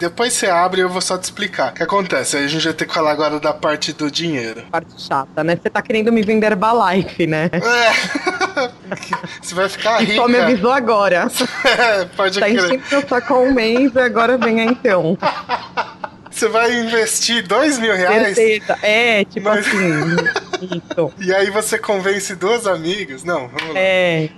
[0.00, 1.72] Depois você abre e eu vou só te explicar.
[1.72, 2.36] O que acontece?
[2.36, 4.62] Aí a gente vai ter que falar agora da parte do dinheiro.
[4.70, 5.56] Parte chata, né?
[5.60, 7.50] Você tá querendo me vender Herbalife, né?
[7.52, 8.70] É.
[9.42, 10.14] Você vai ficar rica.
[10.14, 11.28] Só me avisou agora.
[11.64, 12.58] É, pode Tá crer.
[12.64, 15.16] enchendo meu saco há um mês e agora vem a então.
[16.30, 18.78] Você vai investir dois mil reais Certeza.
[18.82, 20.16] É, tipo Mas- assim.
[20.62, 21.12] Isso.
[21.20, 23.24] e aí você convence duas amigas.
[23.24, 23.80] Não, vamos lá.
[23.80, 24.28] É.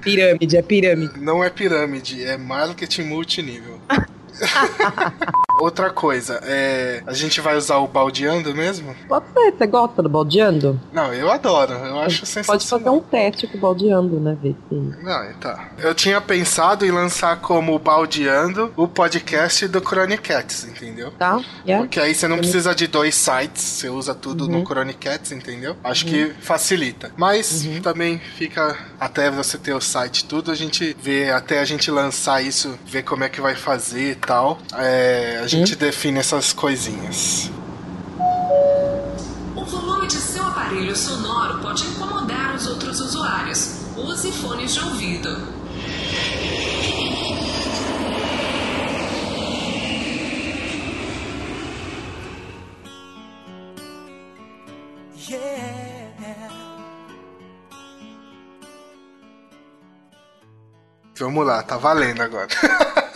[0.00, 1.20] Pirâmide, é pirâmide.
[1.20, 3.80] Não é pirâmide, é marketing multinível.
[5.60, 7.02] Outra coisa, é.
[7.06, 8.94] A gente vai usar o baldeando mesmo?
[9.06, 10.80] Pode ser, você gosta do baldeando?
[10.90, 12.60] Não, eu adoro, eu acho Pode sensacional.
[12.60, 14.36] fazer um teste com o baldeando, né?
[14.42, 14.56] Ver.
[14.70, 15.68] Não, tá.
[15.78, 21.10] Eu tinha pensado em lançar como baldeando o podcast do Chronicats, entendeu?
[21.12, 21.42] Tá?
[21.66, 21.84] Yeah?
[21.84, 25.76] Porque aí você não precisa de dois sites, você usa tudo no Chronicats, entendeu?
[25.84, 27.12] Acho que facilita.
[27.16, 31.90] Mas também fica até você ter o site tudo, a gente vê, até a gente
[31.90, 34.60] lançar isso, ver como é que vai fazer e tal.
[34.74, 37.50] É, a gente define essas coisinhas.
[39.56, 43.80] O volume de seu aparelho sonoro pode incomodar os outros usuários.
[43.96, 45.60] Use fones de ouvido.
[61.18, 62.48] Vamos lá, tá valendo agora.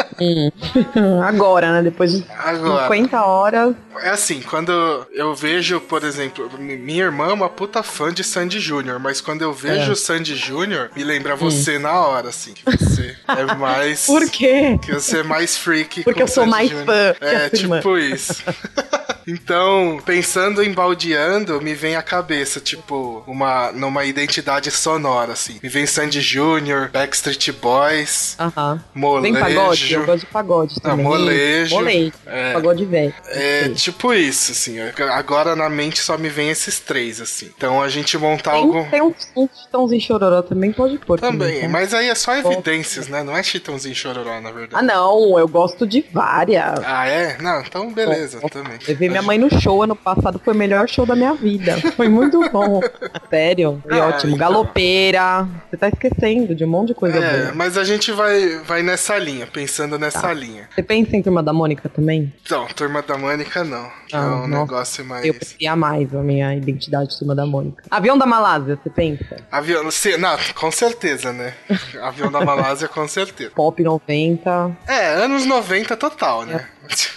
[1.26, 1.82] Agora, né?
[1.82, 2.82] Depois de Agora.
[2.84, 3.74] 50 horas.
[4.02, 8.24] É assim, quando eu vejo, por exemplo, mi- minha irmã é uma puta fã de
[8.24, 9.94] Sandy Júnior, mas quando eu vejo É.
[9.94, 12.52] Sandy Júnior, me lembra você na hora, assim.
[12.54, 14.06] Que você é mais.
[14.06, 14.78] Por quê?
[14.82, 16.02] Que você é mais freak.
[16.02, 17.76] Porque eu sou Sandy mais fã É, sua irmã.
[17.78, 18.42] tipo isso.
[19.26, 25.58] Então, pensando em baldeando, me vem à cabeça, tipo, uma, numa identidade sonora, assim.
[25.62, 28.82] Me vem Sandy Júnior, Backstreet Boys, Aham.
[28.94, 29.32] Molejo.
[29.34, 29.94] Vem pagode?
[29.94, 31.04] Eu gosto de pagode Não, também.
[31.06, 31.74] molejo.
[31.74, 32.12] Molejo.
[32.26, 32.52] É.
[32.52, 33.14] Pagode velho.
[33.28, 33.74] É Sei.
[33.74, 34.76] tipo isso, assim.
[35.12, 37.50] Agora na mente só me vem esses três, assim.
[37.56, 38.86] Então a gente montar Tem, algo.
[38.90, 41.18] tem uns, uns titãozinho chororó também, pode pôr.
[41.18, 41.68] Também, tá?
[41.68, 43.22] mas aí é só evidências, né?
[43.22, 44.86] Não é chitãozinho chororó, na Ah, verdade.
[44.86, 46.80] não, eu gosto de várias.
[46.84, 47.38] Ah, é?
[47.40, 48.78] Não, então beleza, também.
[49.14, 51.76] Minha mãe no show ano passado, foi o melhor show da minha vida.
[51.96, 52.80] Foi muito bom.
[53.30, 54.34] Sério, foi Ah, ótimo.
[54.34, 54.38] então.
[54.48, 55.48] Galopeira.
[55.70, 57.54] Você tá esquecendo de um monte de coisa É, boa.
[57.54, 60.32] mas a gente vai, vai nessa linha, pensando nessa Tá.
[60.32, 60.68] linha.
[60.74, 62.32] Você pensa em Turma da Mônica também?
[62.44, 63.88] Então, Turma da Mônica não.
[64.08, 64.60] Que é Ah, um nossa.
[64.62, 65.24] negócio mais.
[65.24, 67.84] Eu preferia mais a minha identidade de Turma da Mônica.
[67.90, 69.36] Avião da Malásia, você pensa?
[69.50, 69.90] Avião.
[69.90, 71.54] se- Não, com certeza, né?
[72.02, 73.50] Avião da Malásia, com certeza.
[73.54, 74.76] Pop 90.
[74.86, 76.66] É, anos 90 total, né?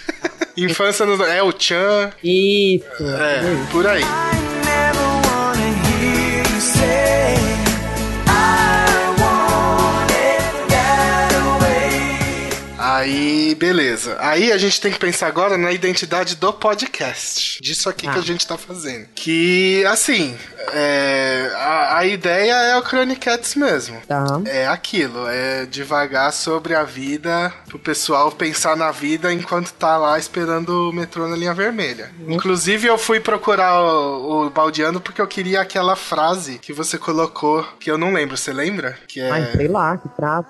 [0.56, 1.20] Infância nos.
[1.20, 2.10] É o Chan.
[2.22, 2.84] Isso.
[3.04, 4.02] É, por aí.
[12.98, 14.16] Aí, beleza.
[14.18, 17.62] Aí a gente tem que pensar agora na identidade do podcast.
[17.62, 18.20] Disso aqui que Ah.
[18.20, 19.06] a gente tá fazendo.
[19.14, 20.36] Que, assim,
[20.72, 24.00] é, a, a ideia é o Chronicats mesmo.
[24.06, 24.24] Tá.
[24.46, 30.18] É aquilo, é devagar sobre a vida, pro pessoal pensar na vida enquanto tá lá
[30.18, 32.10] esperando o metrô na linha vermelha.
[32.26, 37.62] Inclusive, eu fui procurar o, o Baldeando porque eu queria aquela frase que você colocou,
[37.78, 38.98] que eu não lembro, você lembra?
[39.06, 39.30] Que é.
[39.30, 40.48] Ai, sei lá, que trato.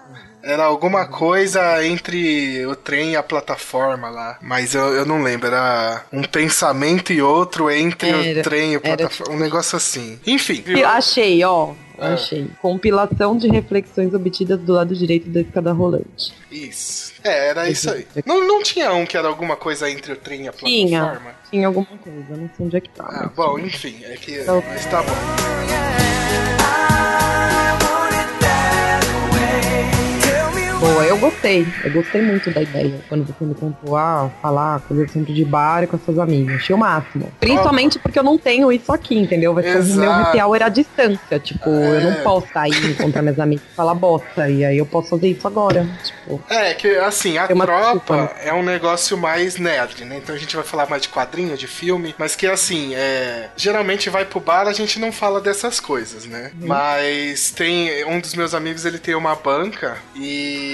[0.48, 4.38] Era alguma coisa entre o trem e a plataforma lá.
[4.40, 5.46] Mas eu, eu não lembro.
[5.48, 9.34] Era um pensamento e outro entre o Era- trem e a era plataforma.
[9.34, 10.18] Um negócio assim.
[10.26, 10.64] Enfim.
[10.66, 11.72] E Achei, ó.
[11.98, 12.14] Ah.
[12.14, 12.48] Achei.
[12.62, 16.32] Compilação de reflexões obtidas do lado direito da escada rolante.
[16.50, 17.12] Isso.
[17.22, 18.06] É, era isso aí.
[18.24, 21.00] Não, não tinha um que era alguma coisa entre o trem e a Tinha.
[21.00, 21.34] plataforma?
[21.50, 23.04] Tinha alguma coisa, não sei onde é que tá.
[23.06, 23.66] Ah, bom, tinha.
[23.66, 23.96] enfim.
[24.04, 24.32] É que.
[24.40, 25.12] Então- Mas tá bom.
[30.80, 31.66] Boa, eu gostei.
[31.82, 33.00] Eu gostei muito da ideia.
[33.08, 36.54] Quando você me contou, ah, falar coisa sempre de bar e com as suas amigas.
[36.54, 37.32] Achei o máximo.
[37.40, 39.52] Principalmente porque eu não tenho isso aqui, entendeu?
[39.54, 41.40] Vai ser o meu happy hour à distância.
[41.40, 42.00] Tipo, eu É.
[42.04, 44.48] não posso sair encontrar minhas amigas e falar bosta.
[44.48, 45.84] E aí eu posso fazer isso agora.
[46.04, 50.18] Tipo, É, que assim, a tropa desculpa, é um negócio mais nerd, né?
[50.22, 53.48] Então a gente vai falar mais de quadrinho, de filme, mas que assim, é.
[53.56, 56.52] Geralmente vai pro bar, a gente não fala dessas coisas, né?
[56.60, 57.88] Mas tem.
[58.04, 60.67] Um dos meus amigos, ele tem uma banca e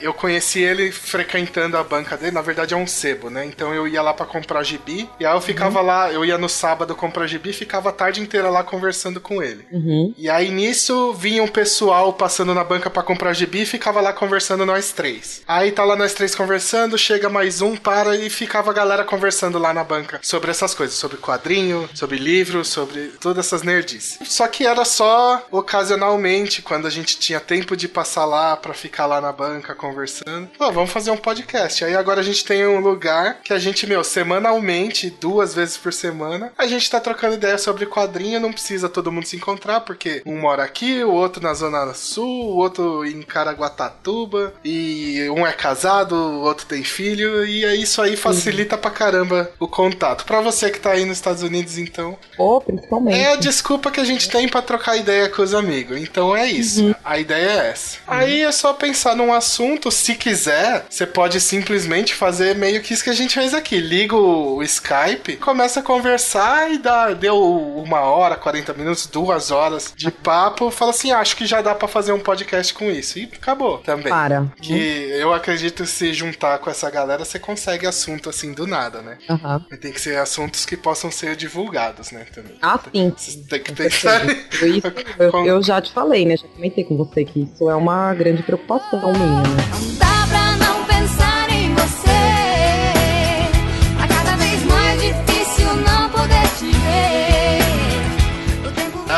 [0.00, 2.32] eu conheci ele frequentando a banca dele.
[2.32, 3.44] Na verdade é um sebo, né?
[3.44, 6.48] Então eu ia lá pra comprar gibi e aí eu ficava lá, eu ia no
[6.48, 9.66] sábado comprar gibi e ficava a tarde inteira lá conversando com ele.
[9.70, 10.14] uhum.
[10.16, 14.12] E aí nisso vinha um pessoal passando na banca pra comprar gibi e ficava lá
[14.12, 15.42] conversando nós três.
[15.46, 19.58] Aí tá lá nós três conversando, chega mais um, para e ficava a galera conversando
[19.58, 24.18] lá na banca sobre essas coisas, sobre quadrinho, sobre livro, sobre todas essas nerdices.
[24.24, 29.06] Só que era só ocasionalmente, quando a gente tinha tempo de passar lá pra ficar
[29.06, 30.48] lá na banca conversando.
[30.58, 31.84] Pô, vamos fazer um podcast.
[31.84, 35.92] Aí agora a gente tem um lugar que a gente, meu, semanalmente, duas vezes por
[35.92, 40.22] semana, a gente tá trocando ideia sobre quadrinho, não precisa todo mundo se encontrar, porque
[40.24, 45.52] um mora aqui, o outro na Zona Sul, o outro em Caraguatatuba, e um é
[45.52, 50.24] casado, o outro tem filho, e é isso aí facilita pra caramba o contato.
[50.24, 52.18] Pra você que tá aí nos Estados Unidos, então.
[52.38, 53.18] Oh, principalmente.
[53.18, 55.98] É a desculpa que a gente tem pra trocar ideia com os amigos.
[55.98, 56.86] Então é isso.
[56.86, 56.94] Uhum.
[57.04, 57.98] A ideia é essa.
[57.98, 58.14] Uhum.
[58.14, 63.04] Aí é só pensar num assunto, se quiser, você pode simplesmente fazer meio que isso
[63.04, 63.78] que a gente fez aqui.
[63.78, 69.92] Liga o Skype, começa a conversar e dá, deu uma hora, 40 minutos, duas horas
[69.96, 73.18] de papo, fala assim: ah, acho que já dá para fazer um podcast com isso.
[73.18, 74.08] E acabou também.
[74.08, 74.46] Para.
[74.60, 75.20] Que uhum.
[75.20, 79.18] eu acredito se juntar com essa galera, você consegue assunto assim do nada, né?
[79.28, 79.78] Uhum.
[79.78, 82.26] Tem que ser assuntos que possam ser divulgados, né?
[82.34, 82.56] Também.
[82.62, 83.12] Ah, sim.
[83.16, 84.24] Você tem que pensar.
[84.62, 84.86] Isso,
[85.18, 86.36] eu, eu, já te falei, né?
[86.36, 89.12] Já comentei com você que isso é uma grande preocupação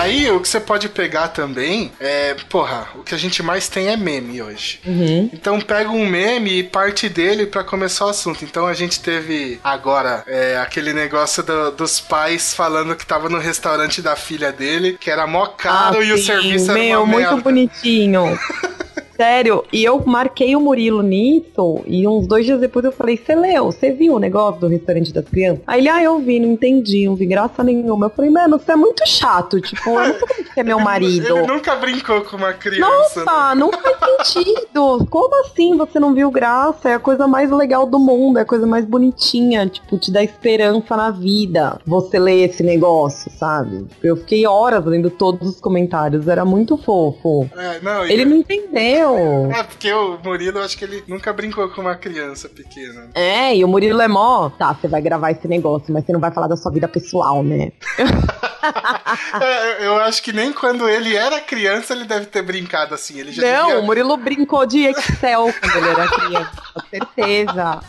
[0.08, 3.88] Aí o que você pode pegar também é, porra, o que a gente mais tem
[3.88, 4.80] é meme hoje.
[4.86, 5.28] Uhum.
[5.32, 8.42] Então pega um meme e parte dele para começar o assunto.
[8.42, 13.38] Então a gente teve agora é, aquele negócio do, dos pais falando que tava no
[13.38, 17.02] restaurante da filha dele, que era mó caro ah, e o sim, serviço era meu,
[17.02, 17.42] uma muito merda.
[17.42, 18.38] bonitinho.
[19.18, 23.34] Sério, e eu marquei o Murilo nisso, e uns dois dias depois eu falei, você
[23.34, 25.60] leu, você viu o negócio do restaurante das crianças?
[25.66, 28.06] Aí ele, ah, eu vi, não entendi, não vi graça nenhuma.
[28.06, 30.78] Eu falei, mano, você é muito chato, tipo, eu não sei como que é meu
[30.80, 31.36] marido.
[31.36, 32.88] Ele nunca brincou com uma criança.
[32.88, 33.60] Nossa, né?
[33.60, 35.04] não faz sentido.
[35.10, 36.90] Como assim você não viu graça?
[36.90, 40.22] É a coisa mais legal do mundo, é a coisa mais bonitinha, tipo, te dá
[40.22, 41.80] esperança na vida.
[41.84, 43.84] Você lê esse negócio, sabe?
[44.00, 47.50] Eu fiquei horas lendo todos os comentários, era muito fofo.
[47.56, 49.07] É, não, Ele não entendeu.
[49.52, 53.10] É, porque o Murilo, eu acho que ele nunca brincou com uma criança pequena.
[53.14, 54.50] É, e o Murilo é mó.
[54.50, 57.42] Tá, você vai gravar esse negócio, mas você não vai falar da sua vida pessoal,
[57.42, 57.72] né?
[59.40, 63.18] é, eu acho que nem quando ele era criança ele deve ter brincado assim.
[63.18, 63.80] Ele já não, devia...
[63.80, 67.80] o Murilo brincou de Excel quando ele era criança, com certeza.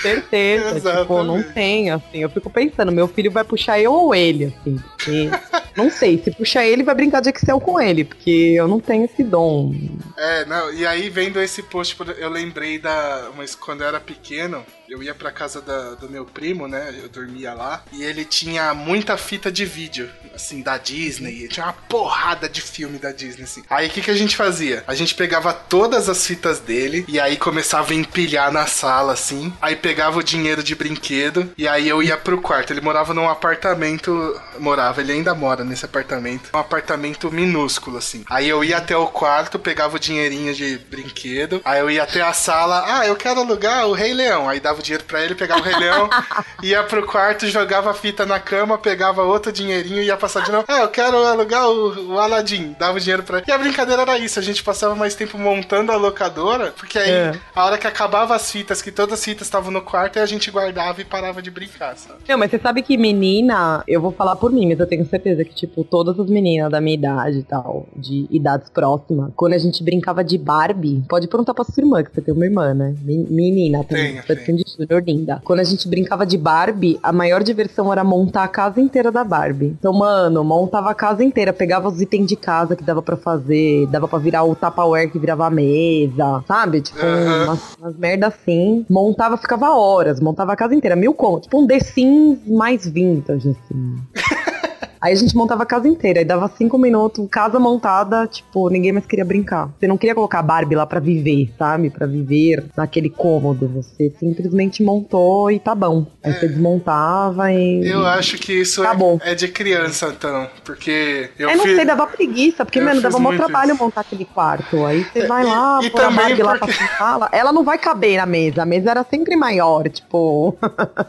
[0.00, 1.02] Certeza, Exatamente.
[1.02, 2.18] tipo, não tem, assim.
[2.18, 5.30] Eu fico pensando, meu filho vai puxar eu ou ele, assim, porque.
[5.76, 9.04] não sei, se puxar ele, vai brincar de Excel com ele, porque eu não tenho
[9.04, 9.74] esse dom.
[10.16, 13.30] É, não, e aí vendo esse post, eu lembrei da.
[13.36, 16.92] Mas quando eu era pequeno, eu ia pra casa da, do meu primo, né?
[17.00, 21.46] Eu dormia lá, e ele tinha muita fita de vídeo, assim, da Disney.
[21.46, 23.62] Tinha uma porrada de filme da Disney, assim.
[23.70, 24.82] Aí o que, que a gente fazia?
[24.88, 29.52] A gente pegava todas as fitas dele e aí começava a empilhar na sala, assim.
[29.62, 32.72] Aí pegava o dinheiro de brinquedo e aí eu ia pro quarto.
[32.72, 34.40] Ele morava num apartamento.
[34.58, 36.50] Morava, ele ainda mora nesse apartamento.
[36.52, 38.24] Um apartamento minúsculo, assim.
[38.28, 41.60] Aí eu ia até o quarto, pegava o dinheirinho de brinquedo.
[41.64, 42.82] Aí eu ia até a sala.
[42.86, 44.48] Ah, eu quero alugar o Rei Leão.
[44.48, 46.08] Aí dava o dinheiro pra ele, pegava o Rei Leão,
[46.62, 50.50] ia pro quarto, jogava a fita na cama, pegava outro dinheirinho e ia passar de
[50.50, 50.64] novo.
[50.68, 52.74] Ah, eu quero alugar o, o Aladdin.
[52.78, 53.46] Dava o dinheiro pra ele.
[53.48, 54.38] E a brincadeira era isso.
[54.38, 57.32] A gente passava mais tempo montando a locadora, porque aí É.
[57.54, 60.26] a hora que acabava as fitas, que todas as fitas estavam no quarto, aí a
[60.26, 62.20] gente guardava e parava de brincar, sabe?
[62.28, 65.44] Não, mas você sabe que menina, eu vou falar por mim, mas eu tenho certeza
[65.44, 69.58] que, tipo, todas as meninas da minha idade e tal, de idades próximas, quando a
[69.58, 72.94] gente brincava de Barbie, pode perguntar pra sua irmã, que você tem uma irmã, né?
[73.02, 74.56] Men- Menina, tem, Tenho, tem.
[74.56, 75.40] de Júnior linda.
[75.44, 79.24] Quando a gente brincava de Barbie, a maior diversão era montar a casa inteira da
[79.24, 79.76] Barbie.
[79.78, 83.86] Então, mano, montava a casa inteira, pegava os itens de casa que dava pra fazer,
[83.86, 86.80] dava pra virar o Tupperware que virava a mesa, sabe?
[86.80, 87.44] Tipo, Aham.
[87.44, 88.84] umas, umas merda assim.
[88.88, 91.44] Montava, ficava horas, montava a casa inteira, mil contos.
[91.44, 93.96] Tipo um The Sims mais vintage, assim.
[95.00, 98.92] Aí a gente montava a casa inteira, aí dava cinco minutos, casa montada, tipo, ninguém
[98.92, 99.70] mais queria brincar.
[99.78, 101.88] Você não queria colocar a Barbie lá pra viver, sabe?
[101.90, 103.66] Pra viver naquele cômodo.
[103.68, 106.06] Você simplesmente montou e tá bom.
[106.22, 107.86] Aí você desmontava e.
[107.88, 109.18] Eu acho que isso Tá é, bom.
[109.22, 110.48] é de criança, então.
[110.64, 113.82] Porque eu Eu não fiz- sei, dava preguiça, porque, Eu mano, dava muito trabalho isso.
[113.82, 114.84] montar aquele quarto.
[114.84, 117.28] Aí você vai E- lá, e pôr a também Barbie lá pra porque- sala.
[117.32, 118.62] Ela não vai caber na mesa.
[118.62, 120.56] A mesa era sempre maior, tipo.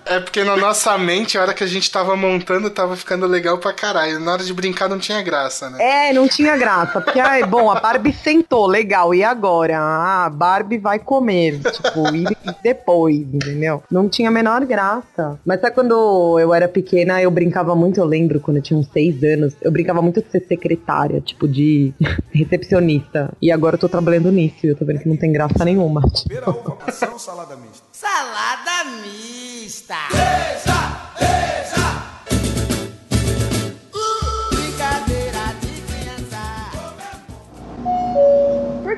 [0.05, 3.57] É porque na nossa mente, a hora que a gente tava montando, tava ficando legal
[3.57, 4.19] pra caralho.
[4.19, 6.09] Na hora de brincar não tinha graça, né?
[6.09, 7.01] É, não tinha graça.
[7.01, 9.13] Porque, ai, bom, a Barbie sentou, legal.
[9.15, 9.79] E agora?
[9.79, 11.59] Ah, a Barbie vai comer.
[11.59, 12.25] Tipo, e
[12.63, 13.83] depois, entendeu?
[13.89, 15.39] Não tinha a menor graça.
[15.43, 18.87] Mas sabe quando eu era pequena, eu brincava muito, eu lembro, quando eu tinha uns
[18.87, 21.91] seis anos, eu brincava muito de ser secretária, tipo, de
[22.31, 23.33] recepcionista.
[23.41, 26.01] E agora eu tô trabalhando nisso e eu tô vendo que não tem graça nenhuma.
[26.01, 27.83] Uva, maçã ou salada mista?
[27.91, 29.95] Salada mista.
[30.11, 31.80] Brincadeira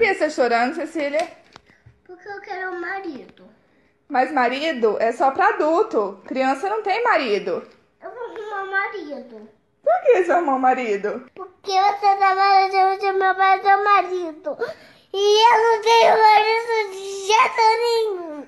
[0.03, 1.27] que você tá chorando, Cecília?
[2.55, 3.43] meu marido.
[4.09, 6.19] Mas marido é só pra adulto.
[6.27, 7.63] Criança não tem marido.
[8.03, 9.49] Eu vou arrumar marido.
[9.81, 11.23] Por que seu irmão marido?
[11.33, 14.57] Porque você trabalha de meu pai é seu marido.
[15.13, 18.45] E eu não tenho marido de jeito nenhum.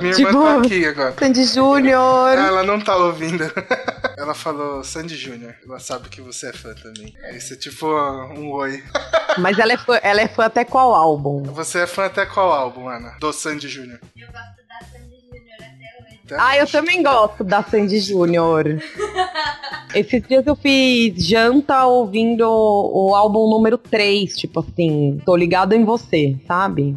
[0.00, 1.14] Minha Tipo- irmã tá aqui agora.
[1.18, 2.38] Sandy Júnior.
[2.38, 3.44] Ela não tá ouvindo.
[4.26, 5.54] Ela falou Sandy Júnior.
[5.64, 7.14] Ela sabe que você é fã também.
[7.36, 8.82] Isso é tipo um oi.
[9.38, 11.44] Mas ela é, fã, ela é fã até qual álbum?
[11.44, 13.14] Você é fã até qual álbum, Ana?
[13.20, 14.00] Do Sandy Júnior.
[14.16, 16.20] Eu gosto da Sandy Júnior até hoje.
[16.24, 18.64] Até Ah, eu também gosto da Sandy Júnior.
[19.94, 25.84] Esses dias eu fiz janta ouvindo o álbum número 3, tipo assim, tô ligado em
[25.84, 26.96] você, sabe?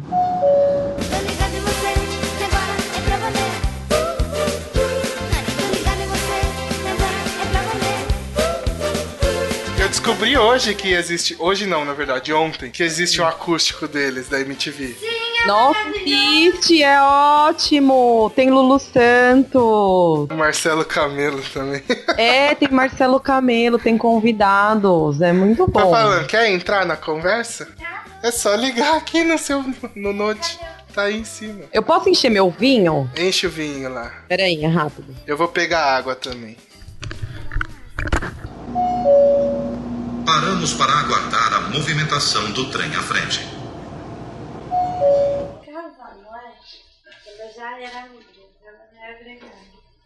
[10.10, 11.36] Descobri hoje que existe.
[11.38, 12.70] Hoje não, na verdade, ontem.
[12.70, 14.96] Que existe um acústico deles da MTV.
[15.46, 18.30] Nossa, existe, é ótimo!
[18.34, 20.28] Tem Lulu Santos.
[20.36, 21.82] Marcelo Camelo também.
[22.18, 25.90] É, tem Marcelo Camelo, tem convidados, é muito Tá bom.
[25.90, 27.68] falando, quer entrar na conversa?
[28.22, 29.64] É só ligar aqui no seu
[29.94, 30.58] no note.
[30.92, 31.62] Tá aí em cima.
[31.72, 33.08] Eu posso encher meu vinho?
[33.16, 34.12] Enche o vinho lá.
[34.28, 35.14] Pera aí, é rápido.
[35.26, 36.56] Eu vou pegar água também.
[40.32, 43.44] Paramos para aguardar a movimentação do trem à frente.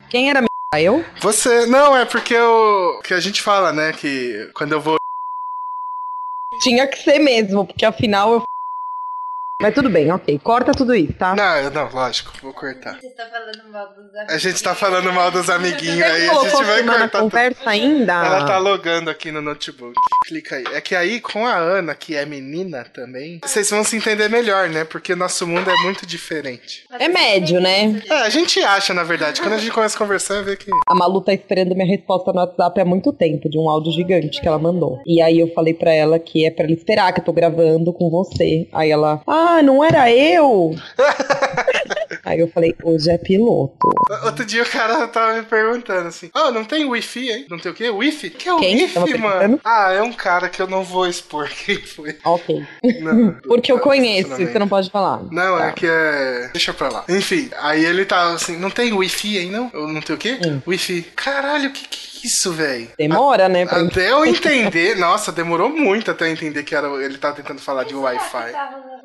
[0.09, 0.43] Quem era
[0.79, 1.05] eu?
[1.21, 1.67] Você.
[1.67, 3.03] Não, é porque eu.
[3.05, 3.93] Que a gente fala, né?
[3.93, 4.97] Que quando eu vou.
[6.63, 8.43] Tinha que ser mesmo, porque afinal eu.
[9.63, 10.39] Mas tudo bem, ok.
[10.43, 11.35] Corta tudo isso, tá?
[11.35, 12.99] Não, não, lógico, vou cortar.
[13.01, 14.35] Você tá falando mal dos amigos.
[14.35, 17.21] A gente tá falando mal dos amiguinhos aí, a gente vai na cortar tudo.
[17.23, 18.13] conversa ainda?
[18.13, 19.95] Ela tá logando aqui no notebook.
[20.27, 20.65] Clica aí.
[20.73, 24.69] É que aí, com a Ana, que é menina também, vocês vão se entender melhor,
[24.69, 24.85] né?
[24.85, 26.85] Porque nosso mundo é muito diferente.
[26.99, 28.03] É médio, né?
[28.11, 29.41] É, a gente acha, na verdade.
[29.41, 30.71] Quando a gente começa a conversar, vê que.
[30.87, 34.41] A Malu tá esperando minha resposta no WhatsApp há muito tempo, de um áudio gigante
[34.41, 35.01] que ela mandou.
[35.07, 37.93] E aí eu falei pra ela que é pra ela esperar que eu tô gravando
[37.93, 38.67] com você.
[38.73, 40.75] Aí ela, ah, não era eu?
[42.25, 43.89] aí eu falei, hoje é piloto.
[44.25, 47.47] Outro dia o cara tava me perguntando assim: Ah, não tem Wi-Fi aí?
[47.49, 47.89] Não tem o quê?
[47.91, 48.31] Wi-Fi?
[48.31, 49.61] que é o Wi-Fi, mano?
[49.65, 52.17] Ah, é um cara que eu não vou expor quem foi.
[52.25, 52.65] Ok.
[53.01, 55.23] Não, Porque eu conheço, você não pode falar.
[55.31, 55.69] Não, Tá.
[55.69, 56.51] é que é.
[56.53, 57.05] Deixa pra lá.
[57.09, 59.71] Enfim, aí ele tava assim: Não tem Wi-Fi aí não?
[59.75, 60.39] Ou não tem o quê?
[60.45, 60.61] Hum.
[60.67, 61.03] Wi-Fi.
[61.17, 62.89] Caralho, o que que é isso, velho?
[62.97, 63.67] Demora, né?
[63.67, 63.81] Pra...
[63.81, 67.85] Até eu entender, nossa, demorou muito até eu entender que era, ele tava tentando falar
[67.85, 68.53] de Wi-Fi.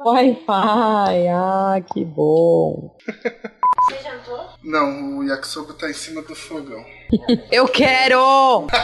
[0.06, 2.96] Wi-Fi, ah, que bom.
[3.06, 4.50] Você jantou?
[4.64, 6.84] Não, o yakisoba tá em cima do fogão.
[7.52, 8.68] Eu quero!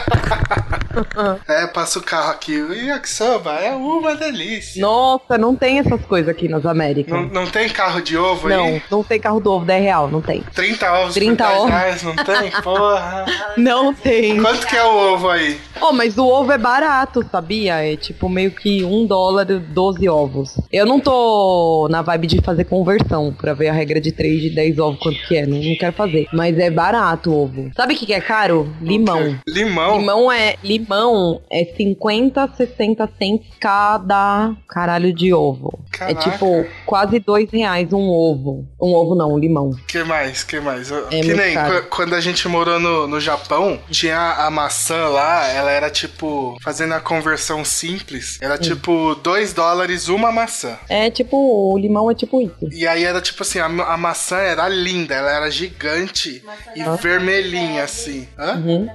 [1.46, 2.54] É, passa o carro aqui.
[2.54, 4.80] Yakisoba é uma delícia.
[4.80, 7.12] Nossa, não tem essas coisas aqui nas Américas.
[7.12, 8.82] Não, não tem carro de ovo Não, aí?
[8.90, 10.40] não tem carro do ovo, 10 real, não tem.
[10.54, 11.70] 30 ovos 30 por 10 ovos.
[11.70, 12.50] reais, não tem?
[12.62, 13.24] Porra.
[13.58, 14.40] Não tem.
[14.40, 15.60] Quanto que é o ovo aí?
[15.82, 17.74] Oh, mas o ovo é barato, sabia?
[17.92, 20.54] É tipo meio que um dólar, 12 ovos.
[20.72, 24.50] Eu não tô na vibe de fazer conversão pra ver a regra de 3 de
[24.50, 25.44] 10 ovos quanto que é.
[25.46, 26.26] Não, não quero fazer.
[26.32, 27.70] Mas é barato o ovo.
[27.76, 28.72] Sabe o que, que é caro?
[28.80, 29.38] Limão.
[29.48, 29.98] Limão?
[29.98, 35.78] Limão é limão é 50, 60 cents cada caralho de ovo.
[35.90, 36.18] Caraca.
[36.28, 38.66] É tipo quase dois reais um ovo.
[38.80, 39.70] Um ovo não, um limão.
[39.88, 40.44] que mais?
[40.44, 40.90] que mais?
[40.92, 41.82] É que nem caro.
[41.82, 46.56] qu- quando a gente morou no, no Japão, tinha a maçã lá, ela era tipo,
[46.62, 48.44] fazendo a conversão simples, Hum.
[48.44, 50.76] era tipo 2 dólares uma maçã.
[50.88, 51.36] É tipo,
[51.72, 52.68] o limão é tipo isso.
[52.72, 56.42] E aí era tipo assim, a, a maçã era linda, ela era gigante
[56.74, 58.05] e vermelhinha assim.
[58.38, 58.54] Hã?
[58.56, 58.88] Uhum.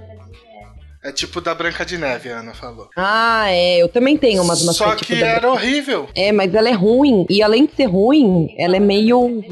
[1.04, 2.88] É tipo da Branca de Neve, a Ana falou.
[2.96, 3.78] Ah, é.
[3.82, 6.08] Eu também tenho umas maçãs Só tipo que da- era horrível.
[6.14, 7.26] É, mas ela é ruim.
[7.28, 9.44] E além de ser ruim, ela é meio.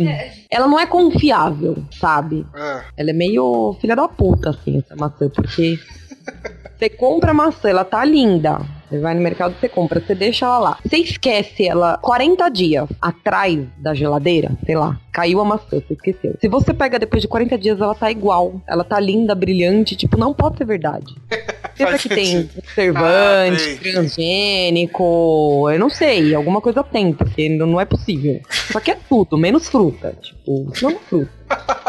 [0.52, 2.46] Ela não é confiável, sabe?
[2.54, 5.80] Ah, Ela é meio filha da puta, assim, essa maçã, porque.
[6.78, 8.62] Você compra a maçã, ela tá linda.
[8.90, 10.78] Você vai no mercado, você compra, você deixa ela lá.
[10.84, 16.36] Você esquece ela 40 dias atrás da geladeira, sei lá, caiu a maçã, você esqueceu.
[16.42, 18.62] Se você pega depois de 40 dias, ela tá igual.
[18.68, 21.16] Ela tá linda, brilhante, tipo, não pode ser verdade.
[21.78, 27.80] Pensa que tem conservante, Ah, transgênico, eu não sei, alguma coisa tem, porque não não
[27.80, 28.42] é possível.
[28.50, 30.14] Só que é tudo, menos fruta.
[30.22, 31.39] Tipo, não é fruta.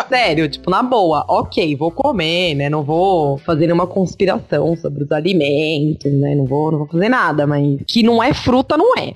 [0.09, 2.69] Sério, tipo, na boa, ok, vou comer, né?
[2.69, 6.35] Não vou fazer nenhuma conspiração sobre os alimentos, né?
[6.35, 9.15] Não vou, não vou fazer nada, mas que não é fruta, não é.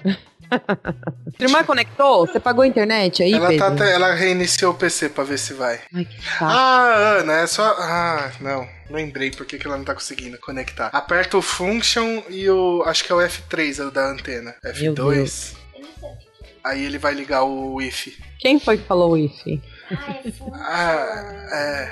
[1.37, 2.27] Sua irmã conectou?
[2.27, 3.85] Você pagou a internet aí, ela, tá, Pedro?
[3.87, 5.81] ela reiniciou o PC pra ver se vai.
[5.93, 6.45] Ai, que saco.
[6.45, 7.65] Ah, Ana, é só.
[7.79, 8.67] Ah, não.
[8.91, 10.91] Lembrei por que que ela não tá conseguindo conectar.
[10.93, 12.83] Aperta o function e o.
[12.87, 14.55] Acho que é o F3 é o da antena.
[14.63, 14.95] Meu F2.
[14.95, 15.57] Eu não sei o que que é isso.
[16.63, 18.13] aí ele vai ligar o Wi-Fi.
[18.39, 19.61] Quem foi que falou Wi-Fi?
[20.53, 21.89] Ah, é.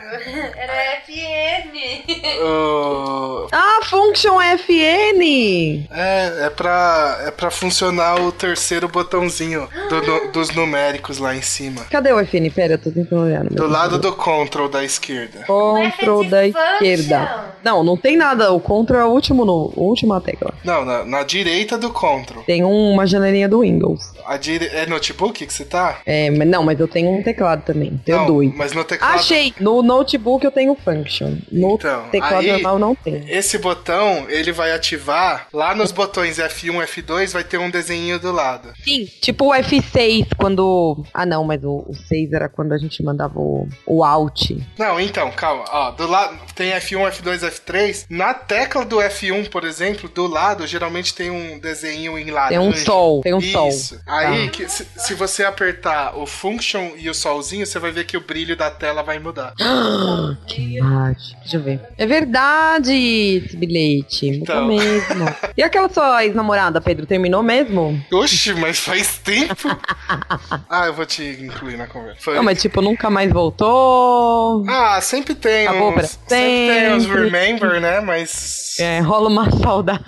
[0.57, 0.73] Era
[1.07, 2.03] FN.
[2.43, 5.87] o- Ah, Function FN!
[5.91, 11.43] É, é pra, é pra funcionar o terceiro botãozinho do- do- dos numéricos lá em
[11.43, 11.83] cima.
[11.91, 12.51] Cadê o FN?
[12.51, 13.45] Pera, eu tô tentando olhar.
[13.45, 15.45] no meu Do lado do control da esquerda.
[15.47, 17.53] Control da esquerda.
[17.63, 18.53] Não, não tem nada.
[18.53, 20.55] O Control é o último, no, a última tecla.
[20.65, 22.43] Não, na, na direita do control.
[22.45, 24.13] Tem um- uma janelinha do Windows.
[24.25, 24.67] A dire...
[24.73, 25.99] É notebook que você tá?
[26.07, 27.82] É, mas não, mas eu tenho um teclado também.
[28.05, 28.55] Tenho Não, dois.
[28.55, 29.15] mas no teclado.
[29.15, 29.55] Achei!
[29.61, 31.37] No notebook eu tenho Function.
[31.51, 33.25] No Então, teclado aí- normal não tem.
[33.29, 35.49] Esse botão, ele vai ativar.
[35.53, 38.73] Lá nos botões F1, F2, vai ter um desenho do lado.
[38.85, 41.05] Sim, tipo o F6 quando.
[41.13, 44.51] Ah, não, mas o, o 6 era quando a gente mandava o, o Alt.
[44.79, 45.65] Não, então, calma.
[45.71, 48.07] Ó, do lado tem F1, F2, F3.
[48.11, 52.59] Na tecla do F1, por exemplo, do lado, geralmente tem um desenho em laranja.
[52.61, 53.69] Tem um sol, tem um sol.
[53.69, 54.01] Isso.
[54.07, 54.51] Aí, Tá.
[54.53, 58.21] que, se, se você apertar o function e o solzinho, você vai ver que o
[58.21, 59.55] brilho da tela vai mudar.
[60.47, 61.41] que mágico.
[61.41, 61.81] Deixa eu ver.
[61.97, 64.29] É verdade esse bilhete.
[64.29, 64.67] Então.
[64.67, 65.25] Mesmo.
[65.57, 68.03] E aquela sua ex-namorada, Pedro, terminou mesmo?
[68.11, 69.69] Oxi, mas faz tempo.
[70.69, 72.21] ah, eu vou te incluir na conversa.
[72.23, 74.65] Foi- Não, mas tipo, nunca mais voltou.
[74.69, 75.95] Ah, sempre tem Acabou uns.
[75.95, 77.25] pra Sempre tem uns sempre.
[77.31, 78.01] remember, né?
[78.01, 78.77] Mas.
[78.79, 80.03] É, rola uma saudade.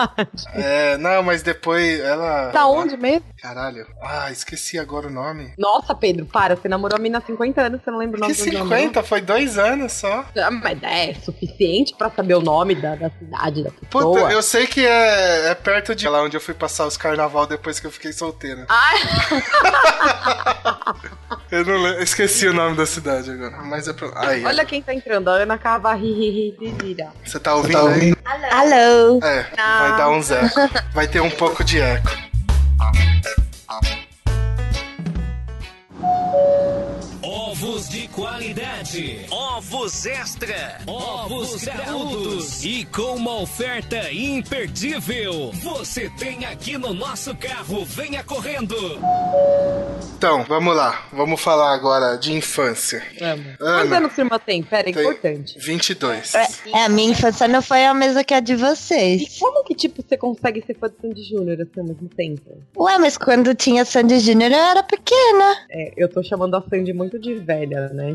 [0.54, 2.48] É, não, mas depois ela.
[2.50, 3.24] Tá onde mesmo?
[3.42, 3.86] Caralho.
[4.02, 5.52] Ah, esqueci agora o nome.
[5.58, 6.56] Nossa, Pedro, para.
[6.56, 9.02] Você namorou a mina há 50 anos, você não lembra o nome Que do 50?
[9.02, 10.24] Foi dois anos só.
[10.36, 14.32] Ah, mas é suficiente pra saber o nome da, da cidade, da Puta, pessoa.
[14.32, 17.78] eu sei que é, é perto de lá onde eu fui passar os carnaval depois
[17.80, 18.66] que eu fiquei solteira.
[21.50, 23.56] eu não lembro, esqueci o nome da cidade agora.
[23.62, 24.10] Mas é pra.
[24.28, 27.08] Aí, Olha quem tá entrando, a Ana Cavarri Vira.
[27.24, 28.14] você tá ouvindo aí?
[28.50, 29.20] Alô?
[29.22, 30.60] É, vai dar uns eco.
[30.92, 32.23] Vai ter um pouco de eco.
[38.54, 39.26] Qualidade.
[39.30, 40.78] Ovos Extra.
[40.86, 42.64] Ovos graúdos.
[42.64, 45.50] E com uma oferta imperdível.
[45.54, 47.84] Você tem aqui no nosso carro.
[47.84, 48.76] Venha correndo.
[50.16, 51.06] Então, vamos lá.
[51.12, 53.02] Vamos falar agora de infância.
[53.18, 54.62] Quantos Ana, anos sua irmã tem?
[54.62, 55.58] Pera, é importante.
[55.58, 56.34] 22.
[56.34, 56.48] É,
[56.84, 59.22] a minha infância não foi a mesma que a de vocês.
[59.22, 62.62] E como que, tipo, você consegue ser fã de Sandy Júnior assim ao mesmo tempo?
[62.76, 65.56] Ué, mas quando tinha Sandy Júnior eu era pequena.
[65.70, 68.14] É, eu tô chamando a Sandy muito de velha, né?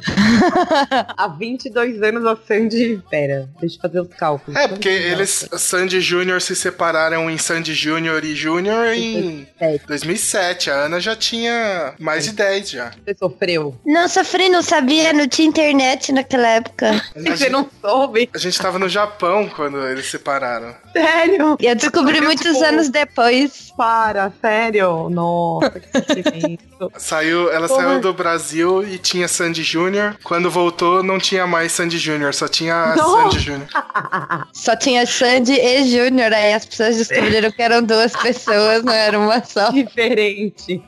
[1.18, 3.02] Há 22 anos a Sandy...
[3.10, 4.60] Pera, deixa eu fazer os cálculos.
[4.60, 9.48] É, porque eles, Sandy Júnior, se separaram em Sandy Júnior e Júnior em
[9.88, 10.72] 2007.
[10.72, 12.92] A Ana já tinha mais de 10 já.
[12.92, 13.76] Você sofreu?
[13.86, 17.04] Não sofri, não sabia, não tinha internet naquela época.
[17.16, 18.30] Você não soube?
[18.34, 20.76] A gente tava no Japão quando eles se separaram.
[20.94, 21.49] Sério?
[21.60, 23.72] E eu descobri muitos tipo, anos depois.
[23.76, 25.10] Para, sério?
[25.10, 26.60] Nossa, que.
[26.98, 30.18] Saiu, ela Como saiu do Brasil e tinha Sandy Júnior.
[30.24, 33.24] Quando voltou, não tinha mais Sandy Júnior, só tinha Não.
[33.24, 33.68] Sandy Júnior.
[34.54, 39.18] Só tinha Sandy e Júnior, aí as pessoas descobriram que eram duas pessoas, não era
[39.18, 39.72] uma só.
[39.72, 40.82] Diferente.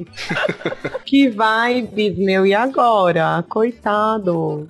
[1.05, 2.45] que vibes, meu.
[2.45, 3.43] E agora?
[3.49, 4.69] Coitado.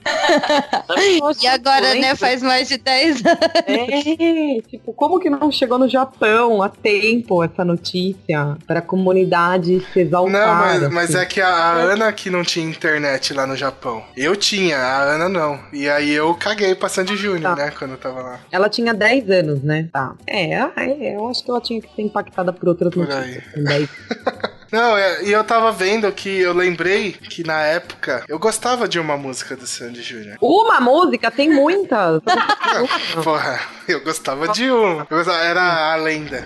[1.42, 3.40] E agora, né, faz mais de 10 anos.
[3.68, 9.82] É, tipo, como que não chegou no Japão a tempo essa notícia para a comunidade
[9.92, 10.32] se exaltar?
[10.32, 11.18] Não, mas, mas assim?
[11.24, 14.04] é que a, a Ana que não tinha internet lá no Japão.
[14.16, 15.60] Eu tinha, a Ana não.
[15.74, 17.56] E aí eu caguei pra Sandy Júnior, Tá.
[17.56, 18.40] né, quando eu tava lá.
[18.52, 19.88] Ela tinha 10 anos, né?
[19.92, 20.14] Tá.
[20.28, 23.44] É, é, eu acho que ela tinha que ser impactada por outras Por notícias.
[23.54, 23.90] com 10.
[24.72, 29.00] Não, é, e eu tava vendo que eu lembrei que na época eu gostava de
[29.00, 30.38] uma música do Sandy Júnior.
[30.42, 32.22] Uma música, tem muitas.
[33.24, 35.02] Porra, eu gostava de uma.
[35.10, 36.46] Eu gostava- era a lenda.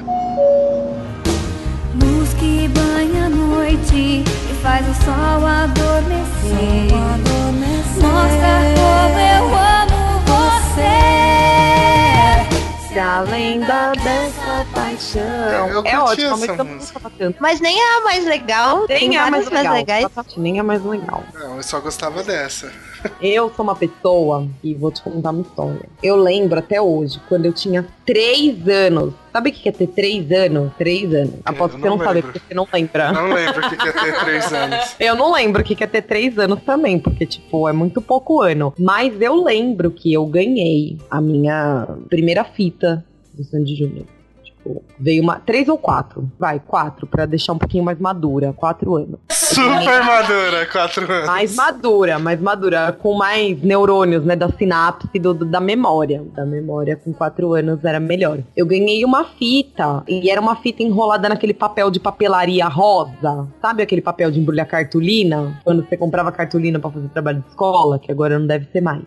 [2.02, 6.92] Luz que banha a noite e faz o sol adormecer.
[8.02, 11.25] Mostra como eu amo você.
[12.98, 15.70] A lenda dessa paixão.
[15.70, 17.02] Eu é ótimo, mas essa eu música.
[17.40, 18.86] Mas nem é a mais legal.
[18.88, 19.74] Nem tem é a mais várias legal.
[19.74, 20.08] legais.
[20.38, 21.24] Nem é mais legal.
[21.34, 22.72] Não, eu só gostava dessa.
[23.22, 25.90] Eu sou uma pessoa, e vou te contar uma história.
[26.02, 29.14] Eu lembro até hoje, quando eu tinha 3 anos.
[29.32, 30.72] Sabe o que é ter 3 anos?
[30.78, 31.34] 3 anos.
[31.44, 33.12] Aposto que você não sabe, porque você não lembra.
[33.12, 34.96] Não lembro o que ia ter três anos.
[35.00, 38.42] Eu não lembro o que é ter 3 anos também, porque, tipo, é muito pouco
[38.42, 38.74] ano.
[38.80, 44.06] Mas eu lembro que eu ganhei a minha primeira fita do Sandy Júnior.
[44.66, 45.40] Tipo, veio uma.
[45.40, 46.28] Três ou quatro?
[46.40, 48.52] Vai, quatro, pra deixar um pouquinho mais madura.
[48.52, 49.20] Quatro anos.
[49.30, 51.28] Super madura, quatro anos.
[51.28, 54.36] Mais madura, mais madura, com mais neurônios, né?
[54.36, 56.24] Da sinapse do, do- da memória.
[56.36, 58.40] Da memória com quatro anos era melhor.
[58.56, 63.48] Eu ganhei uma fita, e era uma fita enrolada naquele papel de papelaria rosa.
[63.62, 65.60] Sabe aquele papel de embrulhar cartolina?
[65.64, 69.04] Quando você comprava cartolina pra fazer trabalho de escola, que agora não deve ser mais.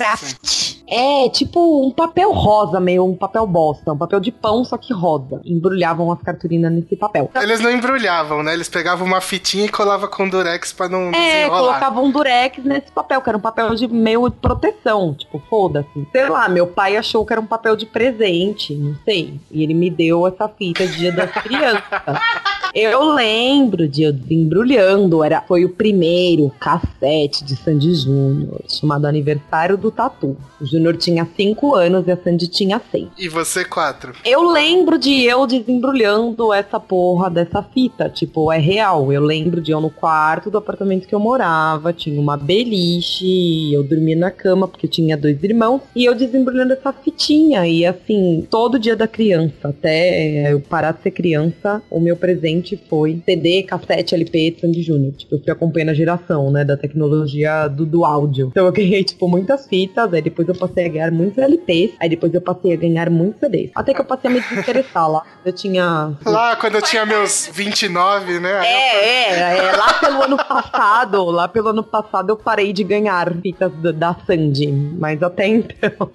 [0.90, 4.92] É, tipo um papel rosa, meio um papel bosta, um papel de pão, só que
[4.92, 5.40] rosa.
[5.44, 7.30] Embrulhavam as cartolinas nesse papel.
[7.40, 8.54] Eles não embrulhavam, né?
[8.54, 11.58] Eles pegavam uma fitinha e colavam com durex pra não É, desenrolar.
[11.60, 16.06] colocava um durex nesse papel, que era um papel de meio de proteção, tipo, foda-se.
[16.10, 19.38] Sei lá, meu pai achou que era um papel de presente, não sei.
[19.50, 21.82] E ele me deu essa fita de dia das crianças.
[22.74, 29.76] Eu lembro de eu desembrulhando, era, foi o primeiro cassete de Sandy Júnior, chamado Aniversário
[29.76, 30.36] do Tatu.
[30.60, 33.08] O Júnior tinha 5 anos e a Sandy tinha 6.
[33.16, 34.12] E você, quatro.
[34.24, 38.08] Eu lembro de eu desembrulhando essa porra dessa fita.
[38.08, 39.12] Tipo, é real.
[39.12, 41.92] Eu lembro de eu no quarto do apartamento que eu morava.
[41.92, 43.72] Tinha uma beliche.
[43.72, 45.80] Eu dormia na cama porque eu tinha dois irmãos.
[45.94, 47.66] E eu desembrulhando essa fitinha.
[47.66, 52.57] E assim, todo dia da criança, até eu parar de ser criança, o meu presente
[52.88, 55.12] foi CD, cassete, LP Sandy Júnior.
[55.12, 58.48] Tipo, eu fui acompanhando a geração, né, da tecnologia do, do áudio.
[58.48, 60.12] Então eu ganhei, tipo, muitas fitas.
[60.12, 61.92] Aí depois eu passei a ganhar muitos LPs.
[62.00, 63.70] Aí depois eu passei a ganhar muitos CDs.
[63.74, 65.22] Até que eu passei a me desinteressar lá.
[65.44, 66.16] Eu tinha.
[66.24, 68.58] Lá quando eu tinha meus 29, né?
[68.58, 72.84] Aí É, é, é, lá pelo ano passado, lá pelo ano passado eu parei de
[72.84, 76.10] ganhar fitas da, da Sandy, mas até então.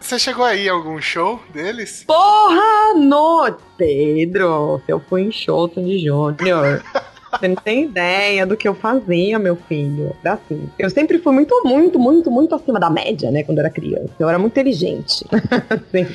[0.00, 2.04] Você chegou aí a algum show deles?
[2.06, 6.82] Porra, no Pedro, eu fui em show Sandy Júnior.
[7.32, 10.14] Você não tem ideia do que eu fazia, meu filho.
[10.24, 10.68] Assim.
[10.78, 13.42] Eu sempre fui muito, muito, muito, muito acima da média, né?
[13.42, 14.12] Quando eu era criança.
[14.18, 15.24] Eu era muito inteligente.
[15.70, 16.06] Assim.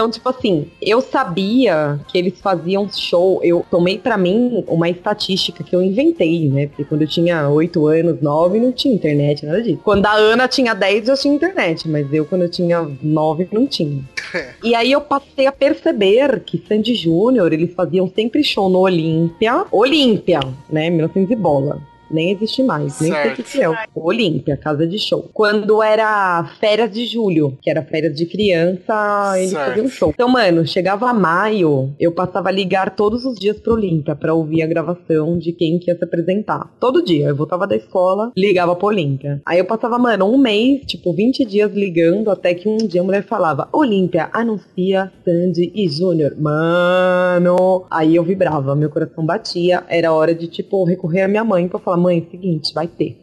[0.00, 3.38] Então, tipo assim, eu sabia que eles faziam show.
[3.44, 6.68] Eu tomei pra mim uma estatística que eu inventei, né?
[6.68, 9.78] Porque quando eu tinha 8 anos, 9, não tinha internet, nada disso.
[9.84, 13.66] Quando a Ana tinha 10, eu tinha internet, mas eu, quando eu tinha 9, não
[13.66, 14.02] tinha.
[14.62, 19.64] E aí eu passei a perceber que Sandy Júnior, eles faziam sempre show no Olímpia.
[19.70, 20.88] Olímpia, né?
[20.88, 21.89] 1900 e bola.
[22.10, 23.68] Nem existe mais, nem sei o que que é.
[23.94, 25.28] Olímpia, casa de show.
[25.32, 29.68] Quando era férias de julho, que era férias de criança, eles Certo.
[29.68, 30.10] faziam show.
[30.10, 34.62] Então, mano, chegava maio, eu passava a ligar todos os dias pro Olímpia pra ouvir
[34.62, 36.70] a gravação de quem que ia se apresentar.
[36.80, 37.28] Todo dia.
[37.28, 39.40] Eu voltava da escola, ligava pro Olímpia.
[39.46, 43.04] Aí eu passava, mano, um mês, tipo, 20 dias ligando, até que um dia a
[43.04, 46.34] mulher falava: Olímpia, anuncia Sandy e Júnior.
[46.38, 47.84] Mano.
[47.90, 49.84] Aí eu vibrava, meu coração batia.
[49.88, 53.16] Era hora de, tipo, recorrer à minha mãe pra falar: mãe, seguinte, vai ter.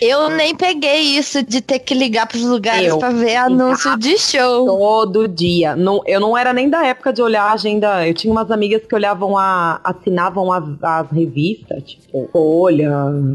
[0.00, 4.64] Eu nem peguei isso de ter que ligar pros lugares pra ver anúncio de show.
[4.64, 5.76] Todo dia.
[5.76, 8.08] Não, eu não era nem da época de olhar a agenda.
[8.08, 9.78] Eu tinha umas amigas que olhavam a.
[9.84, 12.90] assinavam as, as revistas, tipo, Folha,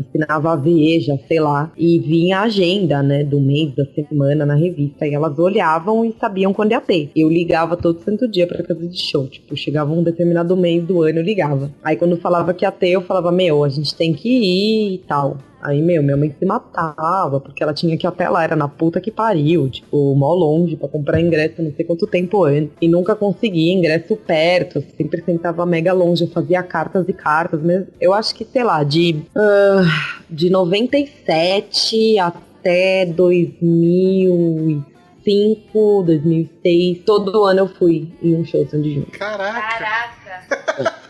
[0.08, 1.72] assinava a Veja, sei lá.
[1.78, 5.06] E vinha a agenda, né, do mês, da semana na revista.
[5.06, 7.12] E elas olhavam e sabiam quando ia ter.
[7.16, 9.28] Eu ligava todo santo dia pra casa de show.
[9.28, 11.72] Tipo, chegava um determinado mês do ano, eu ligava.
[11.84, 14.98] Aí quando falava que ia ter, eu falava, meu, a gente tem que ir e
[15.08, 15.38] tal.
[15.66, 18.68] Aí, meu, minha mãe se matava, porque ela tinha que ir até lá, era na
[18.68, 22.70] puta que pariu, tipo, mó longe pra comprar ingresso não sei quanto tempo antes.
[22.80, 27.86] E nunca conseguia ingresso perto, sempre sentava mega longe, eu fazia cartas e cartas, mas
[28.00, 29.82] eu acho que, sei lá, de, ah,
[30.30, 39.10] de 97 até 2005, 2006, todo ano eu fui em um show de Sandy Júnior.
[39.18, 40.96] Caraca.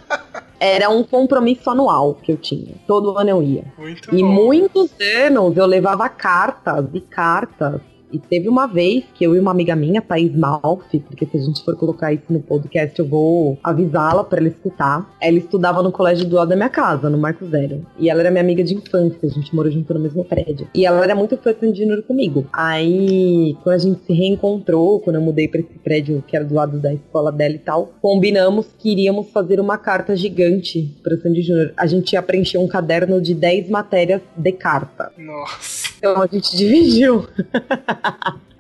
[0.60, 2.76] Era um compromisso anual que eu tinha.
[2.88, 3.66] Todo ano eu ia.
[3.78, 4.28] Muito E bom.
[4.30, 4.90] muitos
[5.26, 7.82] anos eu levava cartas e cartas.
[8.16, 11.42] E teve uma vez que eu e uma amiga minha, Thaís Malfi, porque se a
[11.42, 15.14] gente for colocar isso no podcast, eu vou avisá-la pra ela escutar.
[15.22, 17.86] Ela estudava no colégio do lado da minha casa, no Marco Zero.
[18.00, 20.66] E ela era minha amiga de infância, a gente morou junto no mesmo prédio.
[20.74, 22.48] E ela era muito fã de Junior comigo.
[22.54, 26.56] Aí, quando a gente se reencontrou, quando eu mudei pra esse prédio que era do
[26.56, 31.42] lado da escola dela e tal, combinamos que iríamos fazer uma carta gigante pra Sandy
[31.42, 31.74] Júnior.
[31.76, 35.12] A gente ia preencher um caderno de 10 matérias de carta.
[35.18, 35.75] Nossa.
[36.06, 37.28] Então a gente dividiu.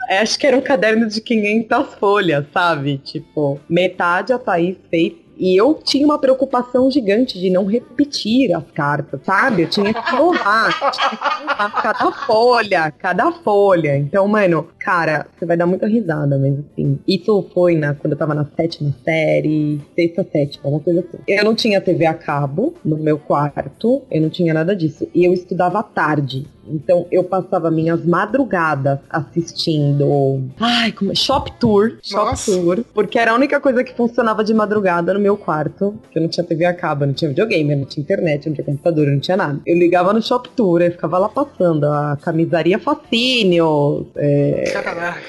[0.09, 2.97] É, Acho que era um caderno de 500 folhas, sabe?
[2.97, 5.13] Tipo, metade a Thaís fez.
[5.37, 9.63] E eu tinha uma preocupação gigante de não repetir as cartas, sabe?
[9.63, 10.71] Eu tinha que honrar,
[11.83, 13.97] cada folha, cada folha.
[13.97, 18.17] Então, mano, cara, você vai dar muita risada, mas assim, isso foi na, quando eu
[18.17, 21.17] tava na sétima série, sexta, sétima, uma coisa assim.
[21.27, 25.05] Eu não tinha TV a cabo no meu quarto, eu não tinha nada disso.
[25.13, 26.47] E eu estudava à tarde.
[26.67, 30.43] Então eu passava minhas madrugadas assistindo.
[30.59, 31.15] Ai, como é?
[31.15, 31.97] Shop Tour.
[32.01, 32.51] Shop Nossa.
[32.51, 32.83] Tour.
[32.93, 35.95] Porque era a única coisa que funcionava de madrugada no meu quarto.
[36.11, 38.65] Que eu não tinha TV a cabo, não tinha videogame, não tinha internet, não tinha
[38.65, 39.59] computador, não tinha nada.
[39.65, 44.07] Eu ligava no Shop Tour e ficava lá passando a camisaria Fascínio.
[44.15, 45.21] É, Caraca.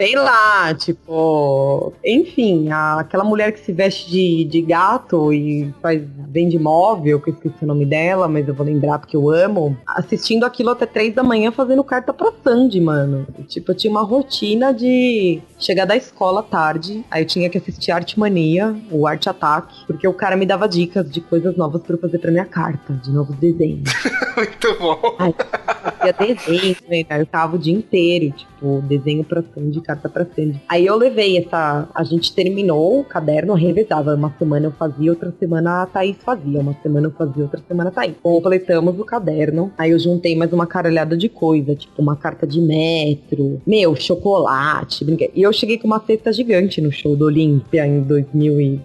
[0.00, 1.92] Sei lá, tipo.
[2.04, 7.30] Enfim, a- aquela mulher que se veste de, de gato e faz, vende móvel, que
[7.30, 9.76] eu esqueci o nome dela, mas eu vou lembrar porque eu amo.
[9.86, 13.26] Assistindo aquilo até três da manhã fazendo carta pra Sandy, mano.
[13.46, 17.90] Tipo, eu tinha uma rotina de chegar da escola tarde, aí eu tinha que assistir
[17.92, 21.94] Arte Mania, o Arte Ataque, porque o cara me dava dicas de coisas novas pra
[21.96, 23.90] eu fazer pra minha carta, de novos desenhos.
[24.36, 24.98] Muito bom.
[25.18, 27.04] Ai, eu fazia desenho, né?
[27.10, 30.60] Aí eu tava o dia inteiro, tipo, desenho pra Sandy, carta pra Sandy.
[30.68, 31.88] Aí eu levei essa.
[31.94, 34.14] A gente terminou o caderno, revezava.
[34.14, 36.60] Uma semana eu fazia, outra semana a Thaís fazia.
[36.60, 38.14] Uma semana eu fazia, outra semana a Thaís.
[38.22, 39.72] Completamos o caderno.
[39.76, 45.04] Aí eu juntei mais uma caralhada de coisa, tipo, uma carta de metro, meu, chocolate,
[45.04, 45.32] brinquedo.
[45.34, 48.80] E eu cheguei com uma cesta gigante no show do Olímpia em 2000 e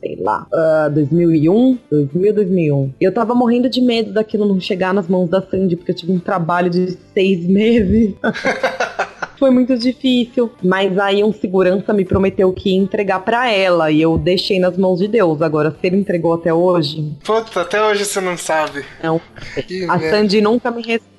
[0.00, 2.92] sei lá, ah, 2001, 2000, 2001.
[3.00, 5.96] E eu tava morrendo de medo daquilo não chegar nas mãos da Sandy, porque eu
[5.96, 8.14] tive um trabalho de seis meses.
[9.38, 14.00] Foi muito difícil, mas aí um segurança me prometeu que ia entregar pra ela e
[14.02, 15.40] eu deixei nas mãos de Deus.
[15.42, 18.84] Agora, se ele entregou até hoje, Puta, até hoje você não sabe.
[19.02, 19.20] não.
[19.66, 20.10] Que A merda.
[20.18, 21.18] Sandy nunca me respondeu.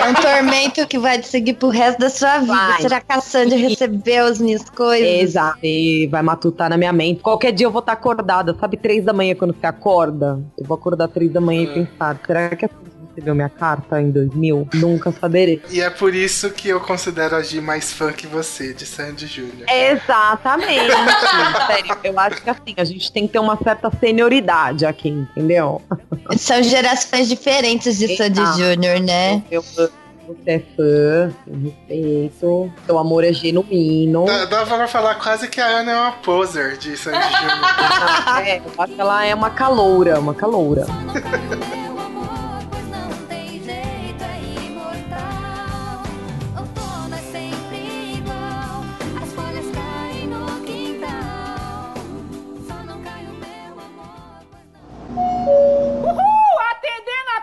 [0.00, 2.52] É um tormento que vai te seguir pro resto da sua vida.
[2.54, 2.80] Vai.
[2.80, 5.06] Será que a Sandy recebeu as minhas coisas?
[5.06, 5.58] Exato.
[5.62, 7.20] E vai matutar na minha mente.
[7.20, 8.56] Qualquer dia eu vou estar acordada.
[8.58, 10.40] Sabe, três da manhã quando você acorda?
[10.58, 12.70] Eu vou acordar três da manhã e pensar, será que a
[13.10, 14.68] recebeu minha carta em 2000?
[14.74, 15.62] Nunca saberei.
[15.70, 19.26] E é por isso que eu considero a Gi mais fã que você, de Sandy
[19.26, 19.68] Júnior.
[19.68, 20.92] Exatamente.
[21.66, 25.82] Sério, eu acho que assim, a gente tem que ter uma certa senioridade aqui, entendeu?
[26.36, 28.58] São gerações diferentes de Sandy Exato.
[28.58, 29.42] Júnior, né?
[29.50, 29.90] Eu amo,
[30.28, 34.26] você é fã, eu respeito, seu amor é genuíno.
[34.26, 37.60] Dá, dá pra falar quase que a Ana é uma poser de Sandy Júnior.
[38.44, 40.86] É, eu acho que ela é uma caloura, uma caloura.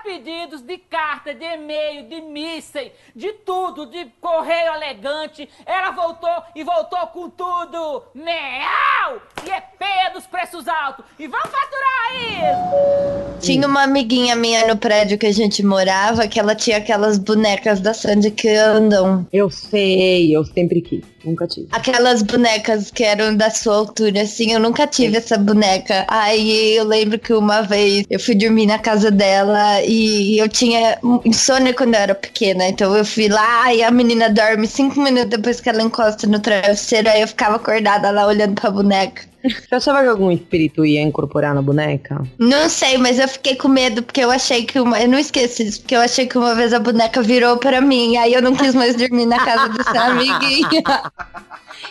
[0.07, 5.49] pedidos de carta, de e-mail, de mísseis, de tudo, de correio elegante.
[5.65, 8.03] Ela voltou e voltou com tudo.
[8.15, 9.21] Meau!
[9.45, 11.03] E é peia dos preços altos.
[11.19, 13.45] E vamos faturar isso!
[13.45, 17.81] Tinha uma amiguinha minha no prédio que a gente morava que ela tinha aquelas bonecas
[17.81, 19.27] da Sandy que andam.
[19.33, 21.67] Eu sei, eu sempre quis, nunca tive.
[21.71, 26.05] Aquelas bonecas que eram da sua altura, assim, eu nunca tive essa boneca.
[26.07, 30.97] Aí eu lembro que uma vez eu fui dormir na casa dela e eu tinha
[31.25, 32.67] insônia quando eu era pequena.
[32.67, 36.39] Então eu fui lá e a menina dorme cinco minutos depois que ela encosta no
[36.39, 37.09] travesseiro.
[37.09, 39.23] Aí eu ficava acordada lá olhando pra boneca.
[39.49, 42.21] Você achava que algum espírito ia incorporar na boneca?
[42.37, 44.99] Não sei, mas eu fiquei com medo porque eu achei que uma.
[44.99, 48.17] Eu não esqueci disso, porque eu achei que uma vez a boneca virou pra mim.
[48.17, 50.83] Aí eu não quis mais dormir na casa dessa amiguinha.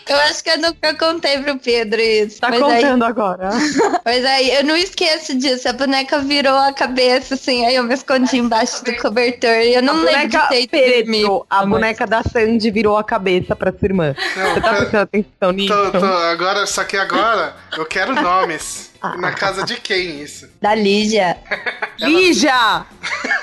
[0.09, 2.41] Eu acho que eu nunca contei pro Pedro isso.
[2.41, 3.51] Tá mas contando aí, agora.
[4.05, 5.69] Mas aí eu não esqueço disso.
[5.69, 9.51] A boneca virou a cabeça, assim, aí eu me escondi embaixo do cobertor.
[9.51, 10.69] E eu não a lembro de ter.
[10.69, 14.15] Pedro, a boneca da Sandy virou a cabeça pra sua irmã.
[14.15, 15.75] Você tá prestando atenção nisso?
[15.75, 17.46] Tô, tô, agora, só que agora
[17.77, 18.91] eu quero nomes.
[19.19, 20.49] Na casa de quem isso?
[20.61, 21.37] Da Lígia.
[22.01, 22.85] Lígia!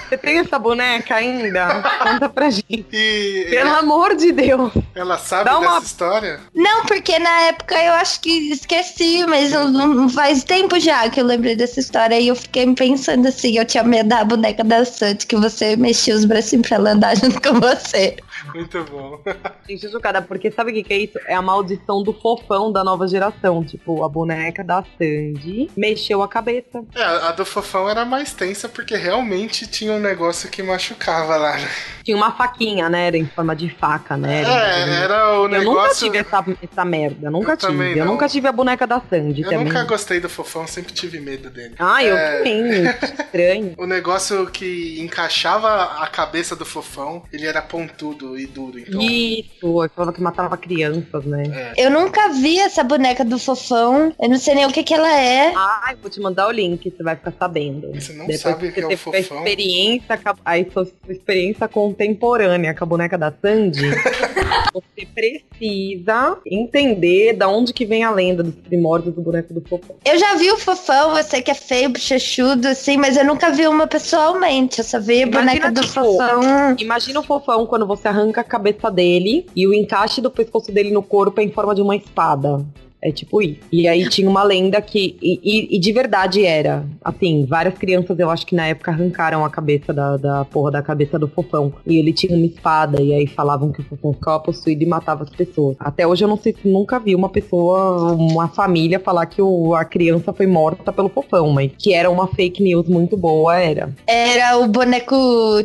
[0.09, 1.81] Você tem essa boneca ainda?
[2.03, 2.85] Conta pra gente.
[2.91, 4.73] E Pelo amor de Deus.
[4.93, 6.39] ela sabe Dá dessa uma- história?
[6.53, 11.21] Não, porque na época eu acho que esqueci, mas não, não faz tempo já que
[11.21, 12.19] eu lembrei dessa história.
[12.19, 16.13] E eu fiquei pensando assim, eu tinha medo da boneca da Sandy, que você mexia
[16.15, 18.17] os bracinhos pra ela andar junto com você.
[18.53, 19.21] Muito bom.
[19.67, 21.19] Gente, chocada, porque sabe o que, que é isso?
[21.27, 23.63] É a maldição do fofão da nova geração.
[23.63, 26.83] Tipo, a boneca da Sandy mexeu a cabeça.
[26.95, 31.57] É, a do fofão era mais tensa porque realmente tinha um negócio que machucava lá.
[32.03, 33.07] Tinha uma faquinha, né?
[33.07, 34.43] Era em forma de faca, né?
[34.43, 36.05] É, era o Eu nunca negócio.
[36.05, 37.29] tive essa, essa merda.
[37.31, 37.99] Nunca Eu tive.
[37.99, 39.65] Eu nunca tive a boneca da Sandy Eu também.
[39.65, 41.75] nunca gostei do fofão, sempre tive medo dele.
[41.79, 42.83] Ah, eu É, também.
[43.23, 43.73] Estranho.
[43.77, 48.79] O negócio que encaixava a cabeça do fofão, ele era pontudo e duro.
[48.79, 51.73] Então, Isso, eu falava que matava crianças, né?
[51.77, 54.13] Eu nunca vi essa boneca do fofão.
[54.21, 55.53] Eu não sei nem o que que ela é.
[55.55, 57.91] Ai, vou te mandar o link, você vai ficar sabendo.
[57.93, 59.37] Você não Depois sabe que o que é você o teve a fofão?
[59.39, 63.81] experiência, a- aí sua experiência contemporânea com a boneca da Sandy.
[64.73, 69.95] Você precisa entender da onde que vem a lenda dos primórdios do boneco do fofão.
[70.03, 73.51] Eu já vi o fofão, eu sei que é feio, bochechudo, assim, mas eu nunca
[73.51, 74.79] vi uma pessoalmente.
[74.79, 76.75] Eu só vi a boneca do tipo, fofão.
[76.79, 80.91] Imagina o fofão quando você arranca a cabeça dele e o encaixe do pescoço dele
[80.91, 82.65] no corpo é em forma de uma espada.
[83.03, 83.59] É tipo isso.
[83.71, 85.17] E aí tinha uma lenda que.
[85.21, 86.85] E, e- e de verdade era.
[87.03, 90.81] Assim, várias crianças, eu acho que na época arrancaram a cabeça da, da porra da
[90.81, 91.73] cabeça do fofão.
[91.85, 93.01] E ele tinha uma espada.
[93.01, 95.75] E aí falavam que o fofão ficava possuído e matava as pessoas.
[95.79, 99.75] Até hoje eu não sei se nunca vi uma pessoa, uma família falar que o-
[99.75, 103.93] a criança foi morta pelo fofão, mas que era uma fake news muito boa, era.
[104.07, 105.15] Era o boneco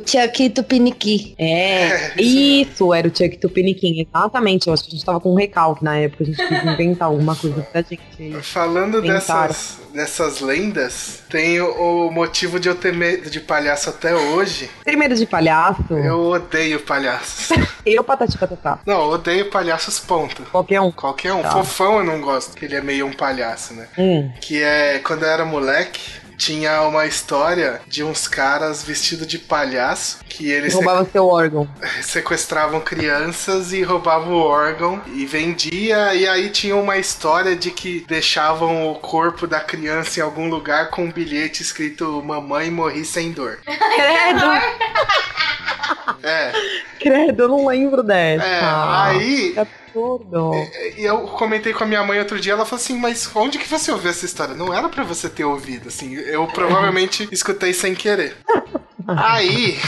[0.04, 1.34] Chucky Tupiniqui.
[1.38, 4.66] É, isso, era o Chuck Tupiniquim, exatamente.
[4.66, 7.08] Eu acho que a gente tava com um recalque na época, a gente quis inventar
[7.08, 8.42] alguma coisa pra gente.
[8.42, 9.48] Falando Tentaram.
[9.48, 14.70] dessas, dessas lendas, tem o, o motivo de eu ter medo de palhaço até hoje.
[14.84, 15.94] Tem medo de palhaço?
[15.94, 17.56] Eu odeio palhaços.
[17.86, 18.80] Eu, Patati Patatá.
[18.84, 20.42] Não, eu odeio palhaços, ponto.
[20.50, 20.92] Qualquer um.
[20.92, 21.40] Qualquer um.
[21.40, 21.52] Tá.
[21.52, 23.88] Fofão eu não gosto, que ele é meio um palhaço, né?
[23.96, 24.30] Hum.
[24.42, 26.27] Que é quando eu era moleque.
[26.38, 31.68] Tinha uma história de uns caras vestidos de palhaço que eles Roubava seu órgão.
[32.00, 36.14] sequestravam crianças e roubavam o órgão e vendia.
[36.14, 40.90] E aí tinha uma história de que deixavam o corpo da criança em algum lugar
[40.90, 43.58] com um bilhete escrito Mamãe morri sem dor.
[43.66, 44.46] Credo!
[46.22, 46.52] É.
[47.00, 48.44] Credo, eu não lembro dessa.
[48.44, 50.52] É, aí- absurdo.
[50.96, 53.68] E eu comentei com a minha mãe outro dia, ela falou assim, mas onde que
[53.68, 54.54] você ouviu essa história?
[54.54, 58.36] Não era pra você ter ouvido, assim, eu provavelmente escutei sem querer.
[59.16, 59.78] Aí,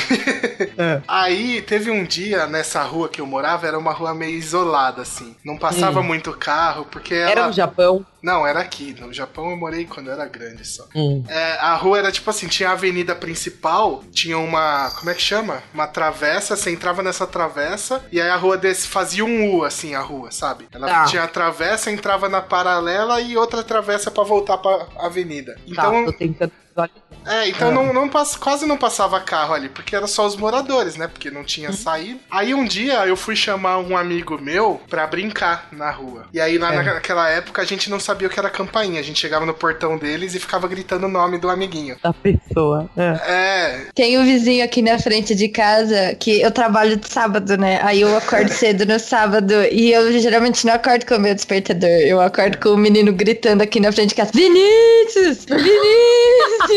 [1.07, 5.37] aí teve um dia nessa rua que eu morava, era uma rua meio isolada, assim.
[5.45, 6.05] Não passava Hum.
[6.05, 7.31] muito carro, porque ela...
[7.31, 8.05] Era no Japão?
[8.23, 8.95] Não, era aqui.
[9.01, 10.85] No Japão eu morei quando eu era grande só.
[10.95, 11.25] Hum.
[11.29, 14.91] É, a rua era tipo assim, tinha a avenida principal, tinha uma.
[14.99, 15.63] Como é que chama?
[15.73, 19.95] Uma travessa, você entrava nessa travessa, e aí a rua desse fazia um U, assim,
[19.95, 20.69] a rua, sabe?
[20.73, 21.05] Ela Tá.
[21.07, 25.57] tinha a travessa, entrava na paralela e outra travessa pra voltar pra avenida.
[25.67, 26.05] Então.
[26.05, 26.53] Tá, tô tentando
[26.87, 27.11] visualizar.
[27.27, 27.73] É, então Ah.
[27.73, 31.07] não, não pass- quase não passava carro ali, porque era só os moradores, né?
[31.07, 31.47] Porque não Uhum.
[31.47, 32.19] tinha saída.
[32.31, 36.25] Aí um dia eu fui chamar um amigo meu pra brincar na rua.
[36.33, 36.83] E aí lá É.
[36.83, 38.99] naquela época a gente não sabia o que era campainha.
[38.99, 41.97] A gente chegava no portão deles e ficava gritando o nome do amiguinho.
[42.03, 42.89] Da pessoa.
[42.97, 43.21] É.
[43.31, 47.81] É, Tem um vizinho aqui na frente de casa que eu trabalho de sábado, né?
[47.83, 51.89] Aí eu acordo cedo no sábado e eu geralmente não acordo com o meu despertador.
[51.91, 55.45] Eu acordo com o menino gritando aqui na frente de casa: Vinícius!
[55.45, 56.70] Vinícius!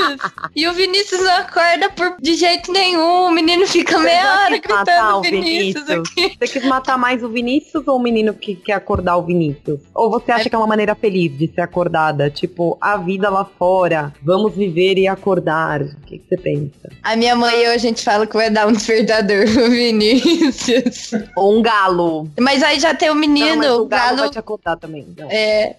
[0.56, 3.28] E o Vinícius não acorda por, de jeito nenhum.
[3.28, 6.38] O menino fica meia Você hora quis matar gritando o Vinícius, aqui.
[6.40, 9.80] Você quis matar mais o Vinícius ou o menino que quer acordar o Vinícius?
[9.94, 12.30] Ou você acha que é uma maneira feliz de ser acordada?
[12.30, 15.82] Tipo, a vida lá fora, vamos viver e acordar.
[15.82, 16.90] O que, que você pensa?
[17.02, 21.12] A minha mãe e eu, a gente fala que vai dar um despertador pro Vinícius.
[21.36, 22.30] Ou um galo.
[22.40, 24.18] Mas aí já tem o menino, Não, o galo galo.
[24.18, 25.08] vai te acordar também.
[25.18, 25.30] Não.
[25.30, 25.76] É.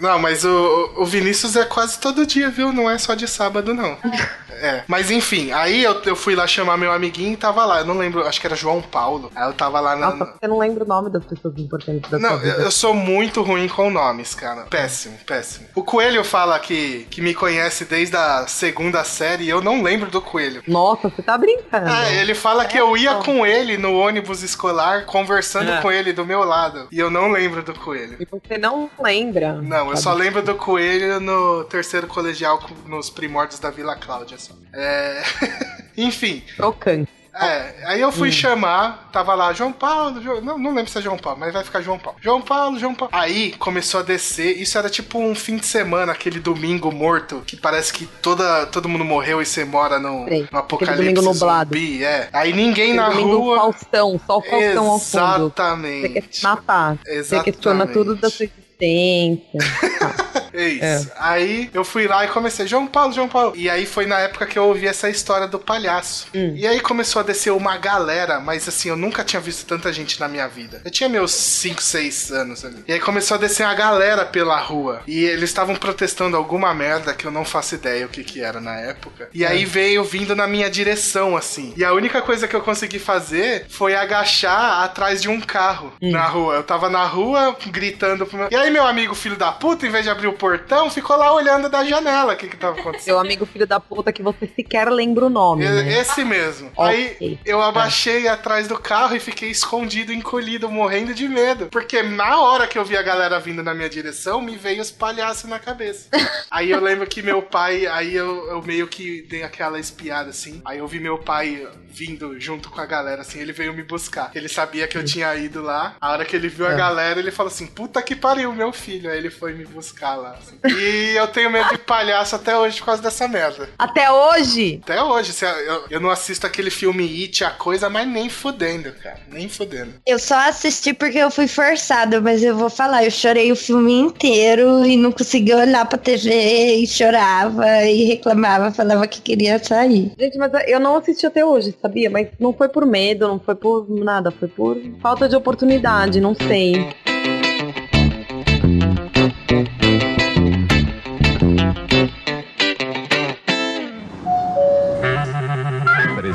[0.00, 2.72] Não, mas o, o Vinícius é quase todo dia, viu?
[2.72, 3.96] Não é só de sábado, não.
[4.60, 4.84] É.
[4.86, 7.80] Mas enfim, aí eu, eu fui lá chamar meu amiguinho e tava lá.
[7.80, 9.30] Eu não lembro, acho que era João Paulo.
[9.34, 10.10] Aí eu tava lá na.
[10.14, 12.62] Nossa, você não lembra o nome das pessoas importantes da Não, sua eu, vida.
[12.64, 14.62] eu sou muito ruim com nomes, cara.
[14.62, 15.66] Péssimo, péssimo.
[15.74, 20.10] O Coelho fala que, que me conhece desde a segunda série e eu não lembro
[20.10, 20.62] do Coelho.
[20.66, 21.88] Nossa, você tá brincando.
[21.90, 25.80] É, ele fala que eu ia com ele no ônibus escolar, conversando É.
[25.80, 26.88] com ele do meu lado.
[26.90, 28.16] E eu não lembro do Coelho.
[28.20, 29.54] E você não lembra?
[29.54, 34.54] Não, eu só lembro do Coelho no terceiro colegial, nos primórdios da Vila Cláudia só.
[34.72, 35.22] É.
[35.96, 36.42] Enfim.
[36.56, 37.10] Trocante.
[37.40, 38.32] É, aí eu fui Hum.
[38.32, 41.62] chamar, tava lá, João Paulo, Jo- não, não lembro se é João Paulo, mas vai
[41.62, 42.18] ficar João Paulo.
[42.20, 43.14] João Paulo, João Paulo.
[43.14, 47.56] Aí começou a descer, isso era tipo um fim de semana, aquele domingo morto, que
[47.56, 51.72] parece que toda, todo mundo morreu e você mora no, Sei, no apocalipse domingo nublado.
[51.72, 52.28] zumbi, é.
[52.32, 53.56] Aí ninguém Aquele na rua...
[53.58, 55.44] Faustão, só o Faustão ao fundo.
[55.46, 56.00] Exatamente.
[56.00, 56.96] Você quer se matar.
[57.04, 57.44] Você Exatamente.
[57.52, 59.60] questiona tudo da sua existência.
[60.52, 61.10] É isso.
[61.16, 63.52] Aí eu fui lá e comecei, João Paulo, João Paulo.
[63.56, 66.28] E aí foi na época que eu ouvi essa história do palhaço.
[66.34, 66.52] Hum.
[66.54, 70.18] E aí começou a descer uma galera, mas assim, eu nunca tinha visto tanta gente
[70.20, 70.80] na minha vida.
[70.84, 72.84] Eu tinha meus 5, 6 anos ali.
[72.86, 75.02] E aí começou a descer uma galera pela rua.
[75.06, 78.60] E eles estavam protestando alguma merda que eu não faço ideia o que que era
[78.60, 79.28] na época.
[79.32, 81.72] E aí veio vindo na minha direção, assim.
[81.76, 86.26] E a única coisa que eu consegui fazer foi agachar atrás de um carro na
[86.26, 86.54] rua.
[86.54, 88.48] Eu tava na rua gritando pro meu.
[88.50, 91.32] E aí, meu amigo, filho da puta, em vez de abrir o portão, ficou lá
[91.34, 93.04] olhando da janela o que que tava acontecendo.
[93.04, 95.98] Seu amigo filho da puta que você sequer lembra o nome, né?
[96.00, 96.70] Esse mesmo.
[96.76, 97.16] Ok.
[97.20, 101.66] Aí eu abaixei atrás do carro e fiquei escondido, encolhido, morrendo de medo.
[101.66, 104.90] Porque na hora que eu vi a galera vindo na minha direção, me veio os
[104.90, 106.08] palhaços na cabeça.
[106.50, 110.62] aí eu lembro que meu pai, aí eu, eu meio que dei aquela espiada assim.
[110.64, 114.30] Aí eu vi meu pai vindo junto com a galera, assim, ele veio me buscar.
[114.34, 115.96] Ele sabia que eu tinha ido lá.
[116.00, 116.76] A hora que ele viu a É.
[116.76, 119.10] galera, ele falou assim: puta que pariu, meu filho.
[119.10, 120.27] Aí ele foi me buscar lá.
[120.64, 123.68] E eu tenho medo de palhaço até hoje por causa dessa merda.
[123.78, 124.80] Até hoje?
[124.82, 128.92] Até hoje, eu, eu- eu não assisto aquele filme It, a coisa, mas nem fudendo,
[129.02, 129.18] cara.
[129.30, 129.94] Nem fudendo.
[130.06, 133.92] Eu só assisti porque eu fui forçada, mas eu vou falar, eu chorei o filme
[133.92, 140.12] inteiro e não conseguia olhar pra TV e chorava e reclamava, falava que queria sair.
[140.18, 142.10] Gente, mas eu não assisti até hoje, sabia?
[142.10, 146.34] Mas não foi por medo, não foi por nada, foi por falta de oportunidade, não
[146.34, 146.88] sei.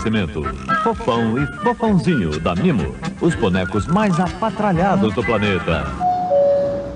[0.03, 0.43] Oferecimento:
[0.83, 2.93] Fofão e Fofãozinho da Mimo.
[3.21, 5.85] Os bonecos mais apatralhados do planeta.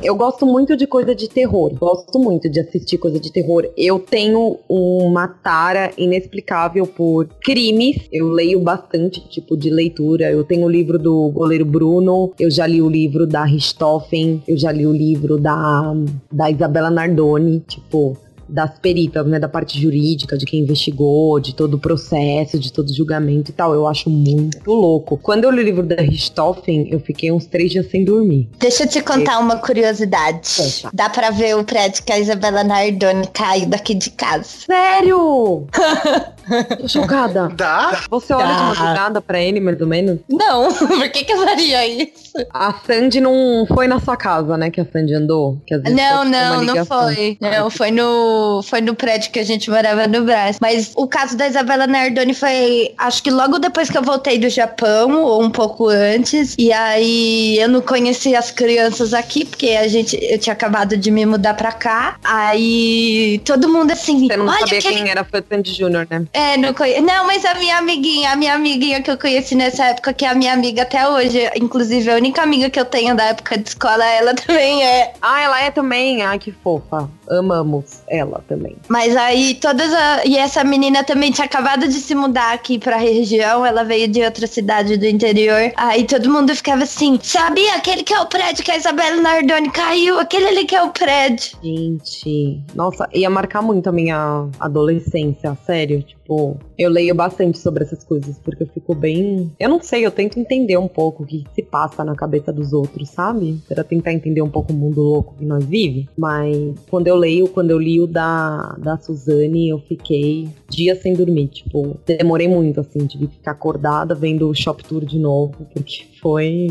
[0.04, 1.74] Eu gosto muito de coisa de terror.
[1.74, 3.66] Gosto muito de assistir coisa de terror.
[3.78, 8.08] Eu tenho uma tara inexplicável por crimes.
[8.12, 10.30] Eu leio bastante tipo de leitura.
[10.30, 12.34] Eu tenho o livro do goleiro Bruno.
[12.38, 14.44] Eu já li o livro da Richthofen.
[14.46, 15.94] Eu já li o livro da,
[16.32, 17.62] da Isabela Nardoni.
[17.62, 18.18] Tipo,
[18.48, 22.90] das peritas, né, da parte jurídica, de quem investigou, de todo o processo, de todo
[22.90, 23.74] o julgamento e tal.
[23.74, 25.18] Eu acho muito louco.
[25.18, 28.50] Quando eu li o livro da Richthofen, eu fiquei uns três dias sem dormir.
[28.60, 30.84] Deixa eu te contar uma curiosidade.
[30.94, 34.46] Dá pra ver o prédio que a Isabela Nardoni caiu daqui de casa.
[34.66, 35.68] Sério?
[36.80, 37.50] Tô chocada.
[37.54, 38.02] Dá?
[38.10, 38.64] Você olha de Dá.
[38.64, 40.20] madrugada pra ele, mais ou menos?
[40.30, 42.38] Não, por que que eu faria isso?
[42.54, 45.58] A Sandy não foi na sua casa, né, que a Sandy andou?
[45.92, 47.38] Não, não, não foi.
[47.42, 50.58] Não, foi no, foi no prédio que a gente morava no Brás.
[50.62, 54.50] Mas o caso da Isabela Nardoni foi, acho que logo depois que eu voltei do
[54.50, 56.56] Japão, ou um pouco antes.
[56.58, 61.12] E aí eu não conheci as crianças aqui, porque a gente, eu tinha acabado de
[61.12, 62.18] me mudar pra cá.
[62.24, 66.08] Aí todo mundo assim, Você não olha sabia aquele quem era foi a Sandy Júnior,
[66.10, 66.26] né?
[66.38, 67.02] É, não conhe...
[67.02, 70.30] Não, mas a minha amiguinha, a minha amiguinha que eu conheci nessa época, que é
[70.30, 73.70] a minha amiga até hoje, inclusive a única amiga que eu tenho da época de
[73.70, 75.14] escola, ela também é.
[75.20, 76.22] Ah, ela é também.
[76.22, 77.10] Ai, que fofa.
[77.30, 78.76] Amamos ela também.
[78.88, 80.26] Mas aí todas a...
[80.26, 84.22] E essa menina também tinha acabado de se mudar aqui pra região, ela veio de
[84.24, 85.72] outra cidade do interior.
[85.76, 89.70] Aí todo mundo ficava assim, sabia aquele que é o prédio que a Isabela Nardoni
[89.72, 90.20] caiu?
[90.20, 91.58] Aquele ali que é o prédio.
[91.62, 96.02] Gente, nossa, ia marcar muito a minha adolescência, sério.
[96.02, 99.52] Tipo, eu leio bastante sobre essas coisas, porque eu fico bem.
[99.60, 102.74] Eu não sei, eu tento entender um pouco o que se passa na cabeça dos
[102.74, 103.62] outros, sabe?
[103.68, 106.08] Pra tentar entender um pouco o mundo louco que nós vive.
[106.18, 111.14] Mas quando eu leio, quando eu li o da, da Suzane, eu fiquei dias sem
[111.14, 111.48] dormir.
[111.48, 116.06] Tipo, demorei muito, assim, tive que ficar acordada vendo o Shop Tour de novo, porque
[116.28, 116.68] foi.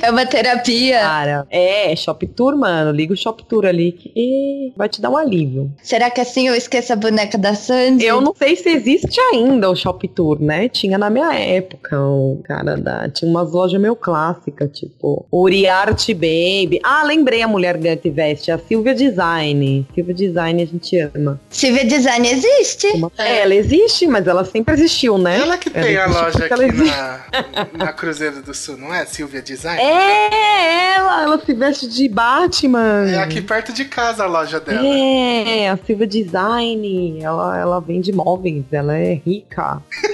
[0.00, 1.00] É uma terapia.
[1.00, 2.92] Cara, é, Shop Tour, mano.
[2.92, 5.72] Liga o Shop Tour ali que vai te dar um alívio.
[5.82, 8.04] Será que assim eu esqueço a boneca da Sandy?
[8.04, 10.68] Eu não sei se existe ainda o Shop Tour, né?
[10.68, 13.08] Tinha na minha época, o cara da.
[13.08, 16.80] Tinha umas lojas meio clássicas, tipo Uriarte Baby.
[16.84, 19.86] Ah, lembrei a mulher Gante Veste, a Silvia Design.
[19.92, 21.40] Silvia Design a gente ama.
[21.50, 22.86] Silvia Design existe.
[23.18, 25.40] É, ela existe, mas ela sempre existiu, né?
[25.40, 29.04] Ela que tem a loja aqui na, na Cruzeiro do Sul, não é?
[29.06, 29.80] Silvia Design?
[29.80, 33.10] É, ela, ela se veste de Batman.
[33.10, 34.86] É aqui perto de casa a loja dela.
[34.86, 39.82] É, a Silvia Design, ela, ela vende móveis, ela é rica.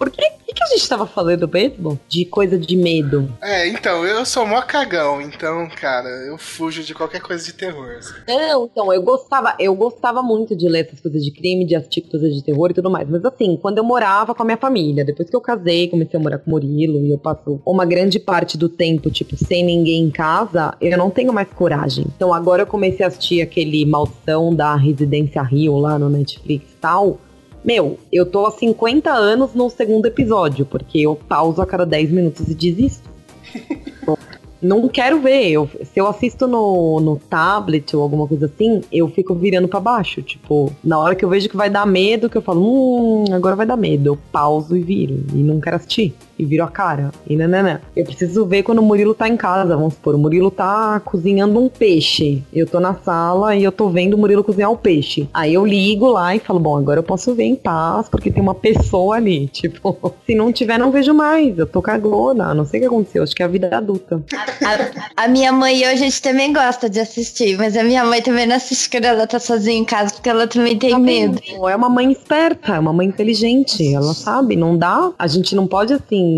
[0.00, 2.00] Por que, que, a gente tava falando mesmo?
[2.08, 3.30] De coisa de medo.
[3.42, 7.96] É, então, eu sou mó cagão, então, cara, eu fujo de qualquer coisa de terror.
[7.98, 8.14] assim.
[8.26, 12.00] Não, então, eu gostava, eu gostava muito de ler essas coisas de crime, de assistir
[12.00, 13.06] coisas de terror e tudo mais.
[13.10, 16.22] Mas assim, quando eu morava com a minha família, depois que eu casei, comecei a
[16.22, 20.04] morar com o Murilo e eu passo uma grande parte do tempo, tipo, sem ninguém
[20.04, 22.06] em casa, eu não tenho mais coragem.
[22.16, 26.76] Então agora eu comecei a assistir aquele Maldição da Residência Rio lá no Netflix e
[26.76, 27.18] tal.
[27.64, 32.10] Meu, eu tô há 50 anos no segundo episódio, porque eu pauso a cada 10
[32.10, 33.08] minutos e desisto.
[34.62, 35.50] Não quero ver.
[35.50, 39.80] Eu, se eu assisto no, no tablet ou alguma coisa assim, eu fico virando pra
[39.80, 40.20] baixo.
[40.20, 43.56] Tipo, na hora que eu vejo que vai dar medo, que eu falo, hum, agora
[43.56, 44.08] vai dar medo.
[44.08, 45.24] Eu pauso e viro.
[45.32, 46.14] E não quero assistir.
[46.40, 47.10] E viro a cara.
[47.28, 47.80] E nananã.
[47.94, 50.14] Eu preciso ver quando o Murilo tá em casa, vamos supor.
[50.14, 52.42] O Murilo tá cozinhando um peixe.
[52.50, 55.28] Eu tô na sala e eu tô vendo o Murilo cozinhar o peixe.
[55.34, 58.42] Aí eu ligo lá e falo, bom, agora eu posso ver em paz, porque tem
[58.42, 59.48] uma pessoa ali.
[59.60, 61.58] Tipo, se não tiver, não vejo mais.
[61.58, 62.54] Eu tô cagona.
[62.54, 63.22] Não sei o que aconteceu.
[63.22, 64.22] Acho que é a vida adulta.
[64.64, 68.04] A, a minha mãe e eu, a gente também gosta de assistir, mas a minha
[68.04, 71.38] mãe também não assiste quando ela tá sozinha em casa, porque ela também tem medo.
[71.68, 73.94] É uma mãe esperta, é uma mãe inteligente.
[73.94, 75.12] Ela sabe, não dá.
[75.18, 76.29] A gente não pode assim.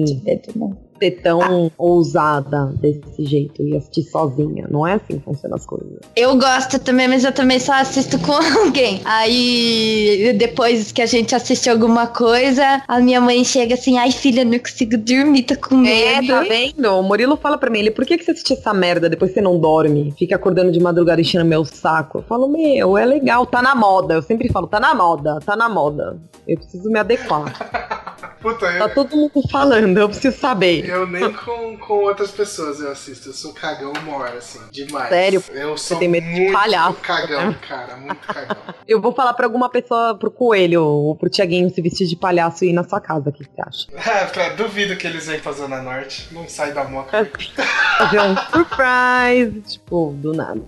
[1.01, 4.69] Ser tão ousada desse jeito e assistir sozinha.
[4.71, 5.99] Não é assim que funcionam as coisas.
[6.15, 8.31] Eu gosto também, mas eu também só assisto com
[8.63, 9.01] alguém.
[9.05, 14.45] Aí, depois que a gente assiste alguma coisa, a minha mãe chega assim, ai filha,
[14.45, 16.29] não consigo dormir, tô com É, medo.
[16.29, 16.87] tá vendo?
[16.97, 19.41] O Murilo fala pra mim, ele, por que, que você assiste essa merda depois você
[19.41, 20.15] não dorme?
[20.17, 22.19] Fica acordando de madrugada enchendo meu saco.
[22.19, 24.15] Eu falo, meu, é legal, tá na moda.
[24.15, 26.17] Eu sempre falo, tá na moda, tá na moda.
[26.47, 28.12] Eu preciso me adequar.
[28.43, 30.85] Puta, eu, Tá todo mundo falando, eu preciso saber.
[30.89, 33.29] eu nem com, com outras pessoas eu assisto.
[33.29, 35.09] Eu sou cagão uma hora, assim, demais.
[35.09, 35.43] Sério?
[35.53, 37.97] Eu Você sou tem medo de muito palhaço, cagão, cara.
[37.97, 38.57] Muito cagão.
[38.89, 42.65] Eu vou falar pra alguma pessoa, pro Coelho ou pro Tiaguinho se vestir de palhaço
[42.65, 43.87] e ir na sua casa, o que você acha?
[44.33, 46.29] Cara, duvido que eles venham pra Zona Norte.
[46.33, 47.31] Não sai da moca.
[47.99, 50.61] Fazer um surprise, tipo, do nada.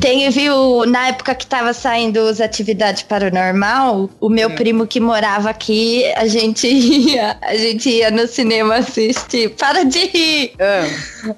[0.00, 5.48] Tem, viu, na época que tava saindo as atividades paranormal, o meu primo que morava
[5.50, 9.50] aqui, a gente ia, a gente ia no cinema assistir.
[9.50, 10.52] Para de rir!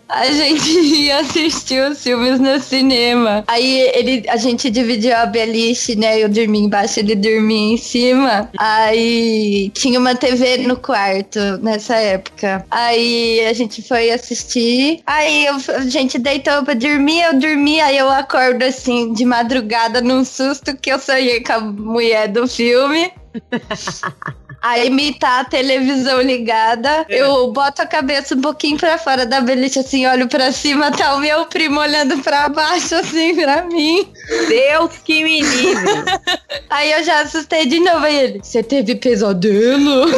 [0.09, 0.71] A gente
[1.05, 3.45] ia assistir os filmes no cinema.
[3.47, 6.19] Aí ele, a gente dividiu a beliche, né?
[6.19, 8.51] Eu dormi embaixo, ele dormia em cima.
[8.59, 12.65] Aí tinha uma TV no quarto nessa época.
[12.71, 15.01] Aí a gente foi assistir.
[15.07, 20.01] Aí eu- a gente deitou pra dormir, eu dormi, aí eu acordo assim de madrugada
[20.01, 23.13] num susto que eu sonhei com a mulher do filme.
[24.65, 29.43] Aí me tá a televisão ligada, eu boto a cabeça um pouquinho pra fora da
[29.43, 34.11] beliche, assim, olho pra cima, tá o meu primo olhando pra baixo, assim, pra mim.
[34.49, 36.05] Deus que me livre!
[36.71, 40.07] Aí eu já assustei de novo, aí ele, você teve pesadelo?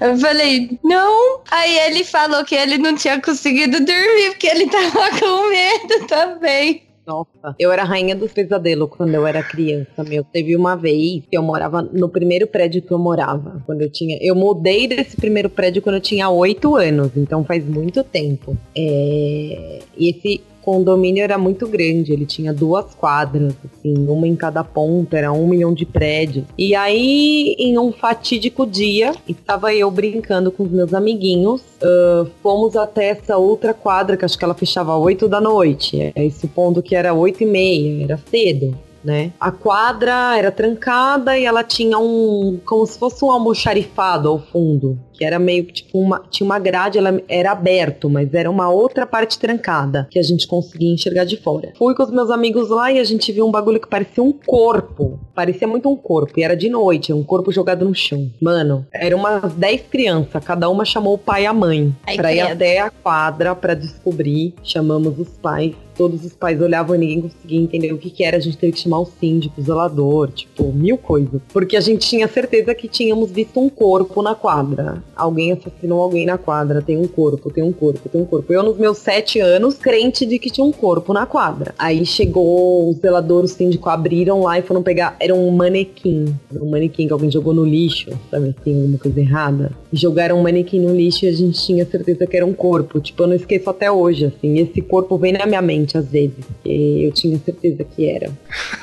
[0.00, 1.42] Eu falei, não.
[1.48, 6.82] Aí ele falou que ele não tinha conseguido dormir, porque ele tava com medo também.
[7.06, 10.24] Nossa, eu era rainha dos pesadelos quando eu era criança, meu.
[10.24, 13.62] Teve uma vez que eu morava no primeiro prédio que eu morava.
[13.66, 14.18] Quando eu tinha.
[14.20, 18.56] Eu mudei desse primeiro prédio quando eu tinha oito anos, então faz muito tempo.
[18.76, 24.62] É, E esse condomínio era muito grande, ele tinha duas quadras, assim, uma em cada
[24.62, 26.44] ponta, era um milhão de prédios.
[26.56, 31.62] E aí, em um fatídico dia, estava eu brincando com os meus amiguinhos.
[31.82, 36.12] ah, fomos até essa outra quadra, que acho que ela fechava às 8 da noite.
[36.14, 38.76] É, supondo que era 8 e meia, era cedo.
[39.04, 39.32] Né?
[39.40, 42.60] A quadra era trancada e ela tinha um.
[42.64, 44.96] como se fosse um almoxarifado ao fundo.
[45.12, 46.22] Que era meio que tipo uma.
[46.30, 50.46] Tinha uma grade, ela era aberto, mas era uma outra parte trancada que a gente
[50.46, 51.72] conseguia enxergar de fora.
[51.76, 54.32] Fui com os meus amigos lá e a gente viu um bagulho que parecia um
[54.32, 55.18] corpo.
[55.34, 56.38] Parecia muito um corpo.
[56.38, 58.30] E era de noite, um corpo jogado no chão.
[58.40, 61.94] Mano, eram umas 10 crianças, cada uma chamou o pai e a mãe.
[62.06, 64.54] Ai, pra ir até a quadra pra descobrir.
[64.62, 65.74] Chamamos os pais.
[65.94, 68.36] Todos os pais olhavam e ninguém conseguia entender o que, que era.
[68.36, 71.40] A gente teve que chamar o síndico, o zelador, tipo, mil coisas.
[71.52, 75.02] Porque a gente tinha certeza que tínhamos visto um corpo na quadra.
[75.16, 76.82] Alguém assassinou alguém na quadra.
[76.82, 78.52] Tem um corpo, tem um corpo, tem um corpo.
[78.52, 81.74] Eu, nos meus sete anos, crente de que tinha um corpo na quadra.
[81.78, 85.16] Aí chegou o zelador, o síndico abriram lá e foram pegar.
[85.20, 86.34] Era um manequim.
[86.52, 89.72] Um manequim que alguém jogou no lixo, sabe assim, alguma coisa errada.
[89.92, 93.00] E jogaram um manequim no lixo e a gente tinha certeza que era um corpo.
[93.00, 94.58] Tipo, eu não esqueço até hoje, assim.
[94.58, 96.44] Esse corpo vem na minha mente às vezes.
[96.64, 98.30] E eu tinha certeza que era.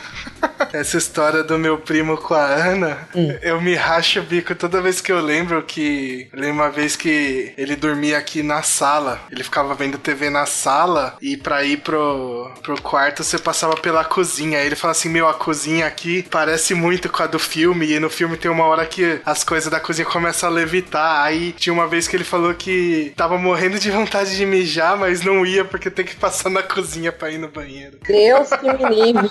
[0.73, 3.35] Essa história do meu primo com a Ana, Hum.
[3.41, 6.27] eu me racho o bico toda vez que eu lembro que.
[6.31, 9.19] Eu lembro uma vez que ele dormia aqui na sala.
[9.31, 14.03] Ele ficava vendo TV na sala e pra ir pro, pro quarto você passava pela
[14.05, 14.59] cozinha.
[14.59, 17.91] Aí ele fala assim: Meu, a cozinha aqui parece muito com a do filme.
[17.91, 21.23] E no filme tem uma hora que as coisas da cozinha começam a levitar.
[21.23, 25.21] Aí tinha uma vez que ele falou que tava morrendo de vontade de mijar, mas
[25.23, 27.97] não ia porque tem que passar na cozinha pra ir no banheiro.
[28.05, 29.29] Deus que me livre.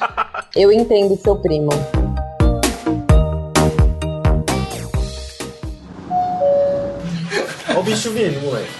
[0.57, 1.71] Eu entendo seu primo.
[7.75, 8.71] Ó o bicho vindo, moleque.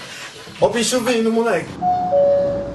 [0.61, 1.69] Ó o bicho vindo, moleque.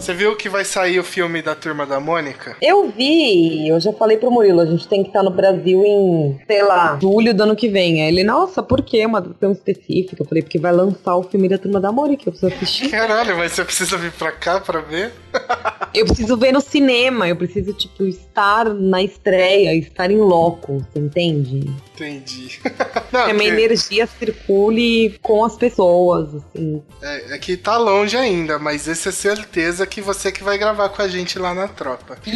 [0.03, 2.57] Você viu que vai sair o filme da Turma da Mônica?
[2.61, 6.37] Eu vi, eu já falei pro Murilo, a gente tem que estar no Brasil em,
[6.45, 8.01] sei lá, julho do ano que vem.
[8.01, 10.21] Aí ele, nossa, por que uma tão específica?
[10.21, 12.89] Eu falei, porque vai lançar o filme da Turma da Mônica, eu preciso assistir.
[12.89, 15.13] Caralho, mas você precisa vir pra cá pra ver?
[15.93, 20.97] Eu preciso ver no cinema, eu preciso, tipo, estar na estreia, estar em loco, você
[20.97, 21.69] entende?
[21.93, 22.59] Entendi.
[22.65, 22.67] que
[23.15, 26.81] a minha porque- energia circule com as pessoas, assim.
[26.99, 30.89] É, é que tá longe ainda, mas esse é certeza que você que vai gravar
[30.89, 32.17] com a gente lá na tropa.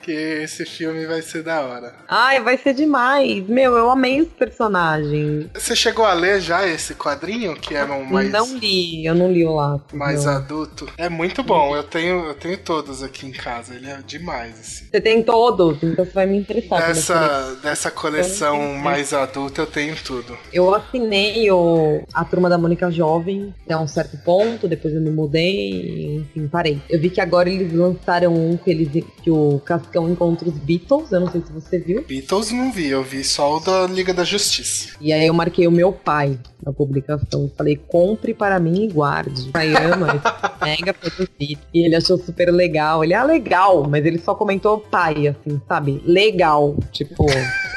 [0.00, 1.94] Que esse filme vai ser da hora.
[2.08, 3.46] Ai, vai ser demais.
[3.46, 5.46] Meu, eu amei os personagens.
[5.54, 9.30] Você chegou a ler já esse quadrinho que era um mais, Não li, eu não
[9.30, 9.80] li o lá.
[9.92, 10.88] mais adulto?
[10.96, 11.76] É muito bom.
[11.76, 13.74] Eu tenho, eu tenho todos aqui em casa.
[13.74, 14.86] Ele é demais, assim.
[14.90, 16.80] Você tem todos, então você vai me interessar.
[16.86, 20.36] Dessa, dessa coleção mais adulta eu tenho tudo.
[20.52, 25.10] Eu assinei o, a turma da Mônica Jovem até um certo ponto, depois eu me
[25.10, 26.80] mudei, enfim, parei.
[26.88, 31.12] Eu vi que agora eles lançaram um que, eles, que o Cascão encontra os Beatles,
[31.12, 32.04] eu não sei se você viu.
[32.06, 34.94] Beatles não vi, eu vi só o da Liga da Justiça.
[35.00, 37.50] E aí eu marquei o meu pai na publicação.
[37.56, 39.48] Falei, compre para mim e guarde.
[39.48, 40.22] O pai ama
[40.62, 41.60] mega produzido.
[41.72, 43.02] E ele achou super legal.
[43.02, 46.02] Ele, ah, legal, mas ele só comentou pai, assim, sabe?
[46.04, 46.76] Legal.
[46.92, 47.26] Tipo,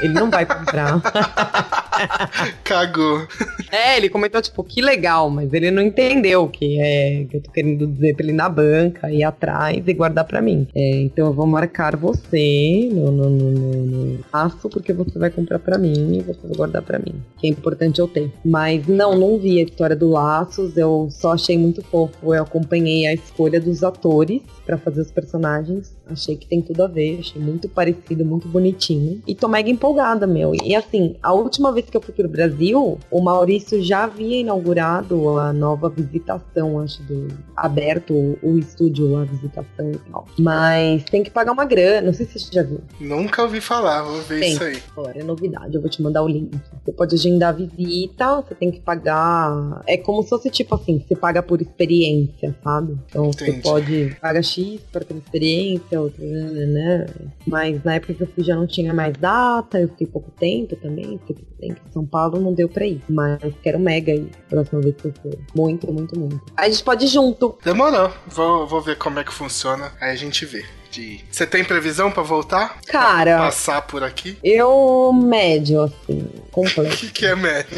[0.00, 1.00] ele não vai comprar.
[2.64, 3.26] Cagou.
[3.70, 7.50] É, ele comentou, tipo, que legal, mas ele não entendeu que é que eu tô
[7.50, 10.66] querendo dizer pra ele ir na banca, ir atrás e guardar pra mim.
[10.74, 14.24] É, então eu vou marcar você no, no, no, no, no
[14.70, 17.14] porque você vai comprar pra mim e você vai guardar pra mim.
[17.38, 18.30] Que é importante eu ter.
[18.44, 22.34] Mas não, não vi a história do Laços, eu só achei muito fofo.
[22.34, 25.94] Eu acompanhei a escolha dos atores pra fazer os personagens.
[26.06, 29.22] Achei que tem tudo a ver, achei muito parecido, muito bonitinho.
[29.26, 30.54] E tô mega empolgada, meu.
[30.62, 35.38] E assim, a última vez que eu fui pro Brasil, o Maurício já havia inaugurado
[35.38, 40.26] a nova visitação, acho, do aberto o, estúdio, a visitação e tal.
[40.38, 42.80] Mas tem que pagar uma grana, não sei se você já viu.
[43.00, 44.52] Nunca ouvi falar, vou ver Tem.
[44.52, 44.78] isso aí.
[44.96, 46.50] Agora é novidade, eu vou te mandar o link.
[46.84, 49.82] Você pode agendar a visita, você tem que pagar.
[49.86, 52.96] É como se fosse tipo assim, você paga por experiência, sabe?
[53.08, 53.62] Então você Entendi.
[53.62, 57.06] pode paga X para ter experiência, outra, né?
[57.46, 60.76] Mas na época que eu fui já não tinha mais data, eu fiquei pouco tempo
[60.76, 63.00] também, fiquei pouco tempo em São Paulo, não deu pra ir.
[63.08, 65.38] Mas quero mega aí, próxima vez que eu for.
[65.54, 66.40] Muito, muito, muito.
[66.56, 67.58] Aí a gente pode ir junto.
[67.64, 68.10] Demorou.
[68.26, 69.92] Vou, vou ver como é que funciona.
[70.00, 70.64] Aí a gente vê.
[70.94, 71.20] De...
[71.30, 72.76] Você tem previsão pra voltar?
[72.86, 73.38] Cara.
[73.38, 74.38] Passar por aqui?
[74.44, 76.98] Eu médio, assim, O complexo.
[76.98, 77.76] que, que é médio?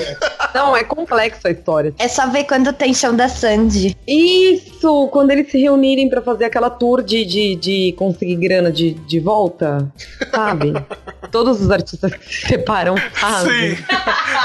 [0.55, 1.95] Não, é complexo a história.
[1.99, 3.97] É só ver quando tem show da Sandy.
[4.07, 5.09] Isso!
[5.09, 9.19] Quando eles se reunirem pra fazer aquela tour de, de, de conseguir grana de, de
[9.19, 9.91] volta,
[10.31, 10.75] sabe?
[11.33, 13.77] Todos os artistas que se separam fazem.
[13.77, 13.85] Sim.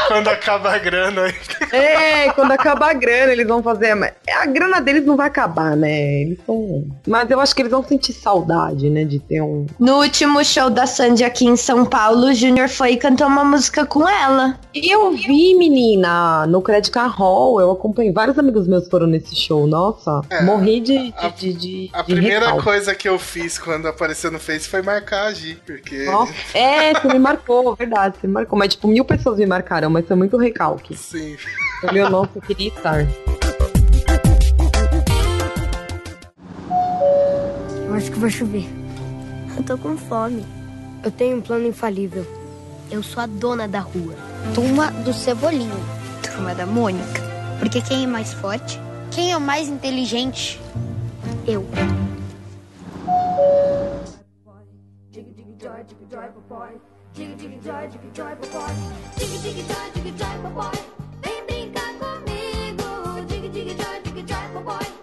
[0.07, 1.23] Quando acaba a grana.
[1.25, 1.35] aí-
[1.71, 3.93] É, quando acabar a grana, eles vão fazer.
[3.95, 6.21] mas A grana deles não vai acabar, né?
[6.21, 6.85] Eles são.
[7.07, 9.03] Mas eu acho que eles vão sentir saudade, né?
[9.05, 9.65] De ter um.
[9.79, 13.43] No último show da Sandy aqui em São Paulo, o Júnior foi e cantou uma
[13.43, 14.59] música com ela.
[14.73, 18.11] Eu vi, menina, no Credit Card Hall, eu acompanhei.
[18.11, 19.65] Vários amigos meus foram nesse show.
[19.67, 21.11] Nossa, É, morri de.
[21.11, 22.63] de, de, de A de primeira recalque.
[22.63, 26.05] coisa que eu fiz quando apareceu no Face foi marcar a Gi, porque.
[26.05, 28.57] Nossa, é, você me marcou, verdade, você me marcou.
[28.57, 30.95] Mas, tipo, mil pessoas me marcaram, mas foi muito recalque.
[30.95, 31.35] Sim.
[31.83, 33.05] Eu falei, nossa, eu queria estar.
[37.91, 38.69] Eu acho que vai chover.
[39.57, 40.45] Eu tô com fome.
[41.03, 42.25] Eu tenho um plano infalível.
[42.89, 44.15] Eu sou a dona da rua.
[44.55, 45.75] Turma do Cebolinho.
[46.23, 47.21] Turma da Mônica.
[47.59, 48.79] Porque quem é mais forte?
[49.11, 50.57] Quem é o mais inteligente?
[51.45, 51.67] Eu.
[61.21, 63.25] Vem brincar comigo.
[63.27, 65.00] Dig, dig, joy, dig, joy, boy.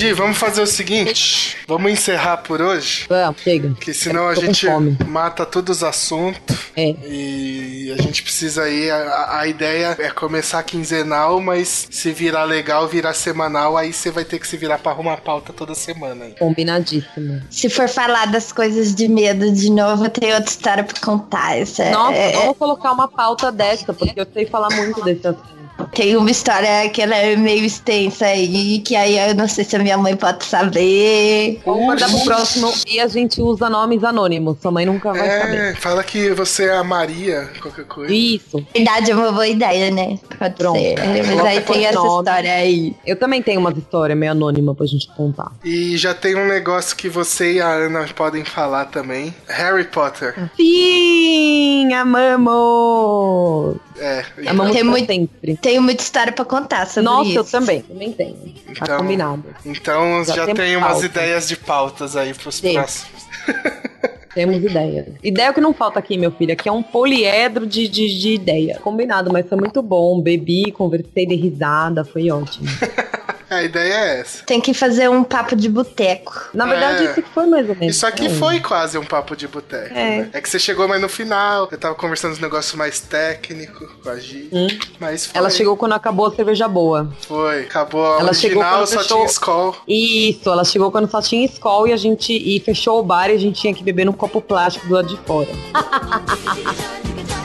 [0.00, 1.58] Gi, vamos fazer o seguinte.
[1.68, 3.04] Vamos encerrar por hoje.
[3.06, 3.74] Vamos, chega.
[3.74, 4.96] Que senão a gente fome.
[5.06, 6.56] mata todos os assuntos.
[6.74, 6.94] É.
[7.06, 8.90] E a gente precisa aí.
[8.90, 14.24] A, a ideia é começar quinzenal, mas se virar legal, virar semanal, aí você vai
[14.24, 16.24] ter que se virar pra arrumar pauta toda semana.
[16.24, 16.34] Aí.
[16.38, 17.42] Combinadíssimo.
[17.50, 21.58] Se for falar das coisas de medo de novo, tem outra história pra contar.
[21.58, 25.26] Essa é- Nossa, é- vamos colocar uma pauta dessa, porque eu sei falar muito desse
[25.28, 25.59] assunto.
[25.94, 29.76] Tem uma história que ela é meio extensa aí, que aí eu não sei se
[29.76, 31.60] a minha mãe pode saber.
[31.64, 34.56] Vamos mandar pro próximo e a gente usa nomes anônimos.
[34.60, 35.56] Sua mãe nunca vai saber.
[35.72, 38.12] É, fala que você é a Maria, qualquer coisa.
[38.12, 38.64] Isso.
[38.74, 40.18] Verdade, é uma boa ideia, né?
[40.38, 40.78] Pode Pronto.
[40.78, 40.98] ser.
[40.98, 42.18] É, Mas aí tem essa nome.
[42.18, 42.94] história aí.
[43.06, 45.52] Eu também tenho umas histórias meio anônimas pra gente contar.
[45.64, 49.34] E já tem um negócio que você e a Ana podem falar também.
[49.48, 50.34] Harry Potter.
[50.56, 53.76] Sim, amamos!
[53.98, 55.56] É, Amamos Tem muito- sempre.
[55.70, 57.38] Tenho muita história pra contar sobre Nossa, isso.
[57.38, 57.82] eu também.
[57.82, 58.34] Também tenho.
[58.34, 59.44] Tá Então- combinado.
[59.64, 61.06] Então já, Já temos tem umas pauta.
[61.06, 62.72] ideias de pautas aí pros Sim.
[62.74, 63.22] próximos.
[64.34, 65.06] Temos ideias.
[65.24, 66.52] Ideia que não falta aqui, meu filho.
[66.52, 68.78] Aqui é um poliedro de, de, de ideia.
[68.80, 70.20] Combinado, mas foi muito bom.
[70.20, 72.04] Bebi, conversei, dei risada.
[72.04, 72.66] Foi ótimo.
[73.50, 74.44] É A ideia é essa.
[74.44, 76.48] Tem que fazer um papo de boteco.
[76.54, 77.10] Na verdade, É.
[77.10, 77.96] isso foi mais ou menos.
[77.96, 78.30] Isso aqui É.
[78.30, 79.92] foi quase um papo de boteco.
[79.92, 80.18] É.
[80.20, 80.30] né?
[80.32, 84.08] É que você chegou mais no final, eu tava conversando uns negócios mais técnicos com
[84.08, 84.48] a Gi.
[84.52, 84.68] Hum.
[85.00, 85.36] Mas foi.
[85.38, 87.12] Ela chegou quando acabou a cerveja boa.
[87.26, 89.76] Foi, acabou a Ela chegou original, quando só fechou- tinha Skol.
[89.88, 93.34] Isso, ela chegou quando só tinha Skol e a gente e fechou o bar e
[93.34, 95.48] a gente tinha que beber num copo plástico do lado de fora.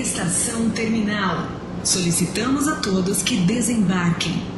[0.00, 1.46] Estação Terminal.
[1.84, 4.51] Solicitamos a todos que desembarquem.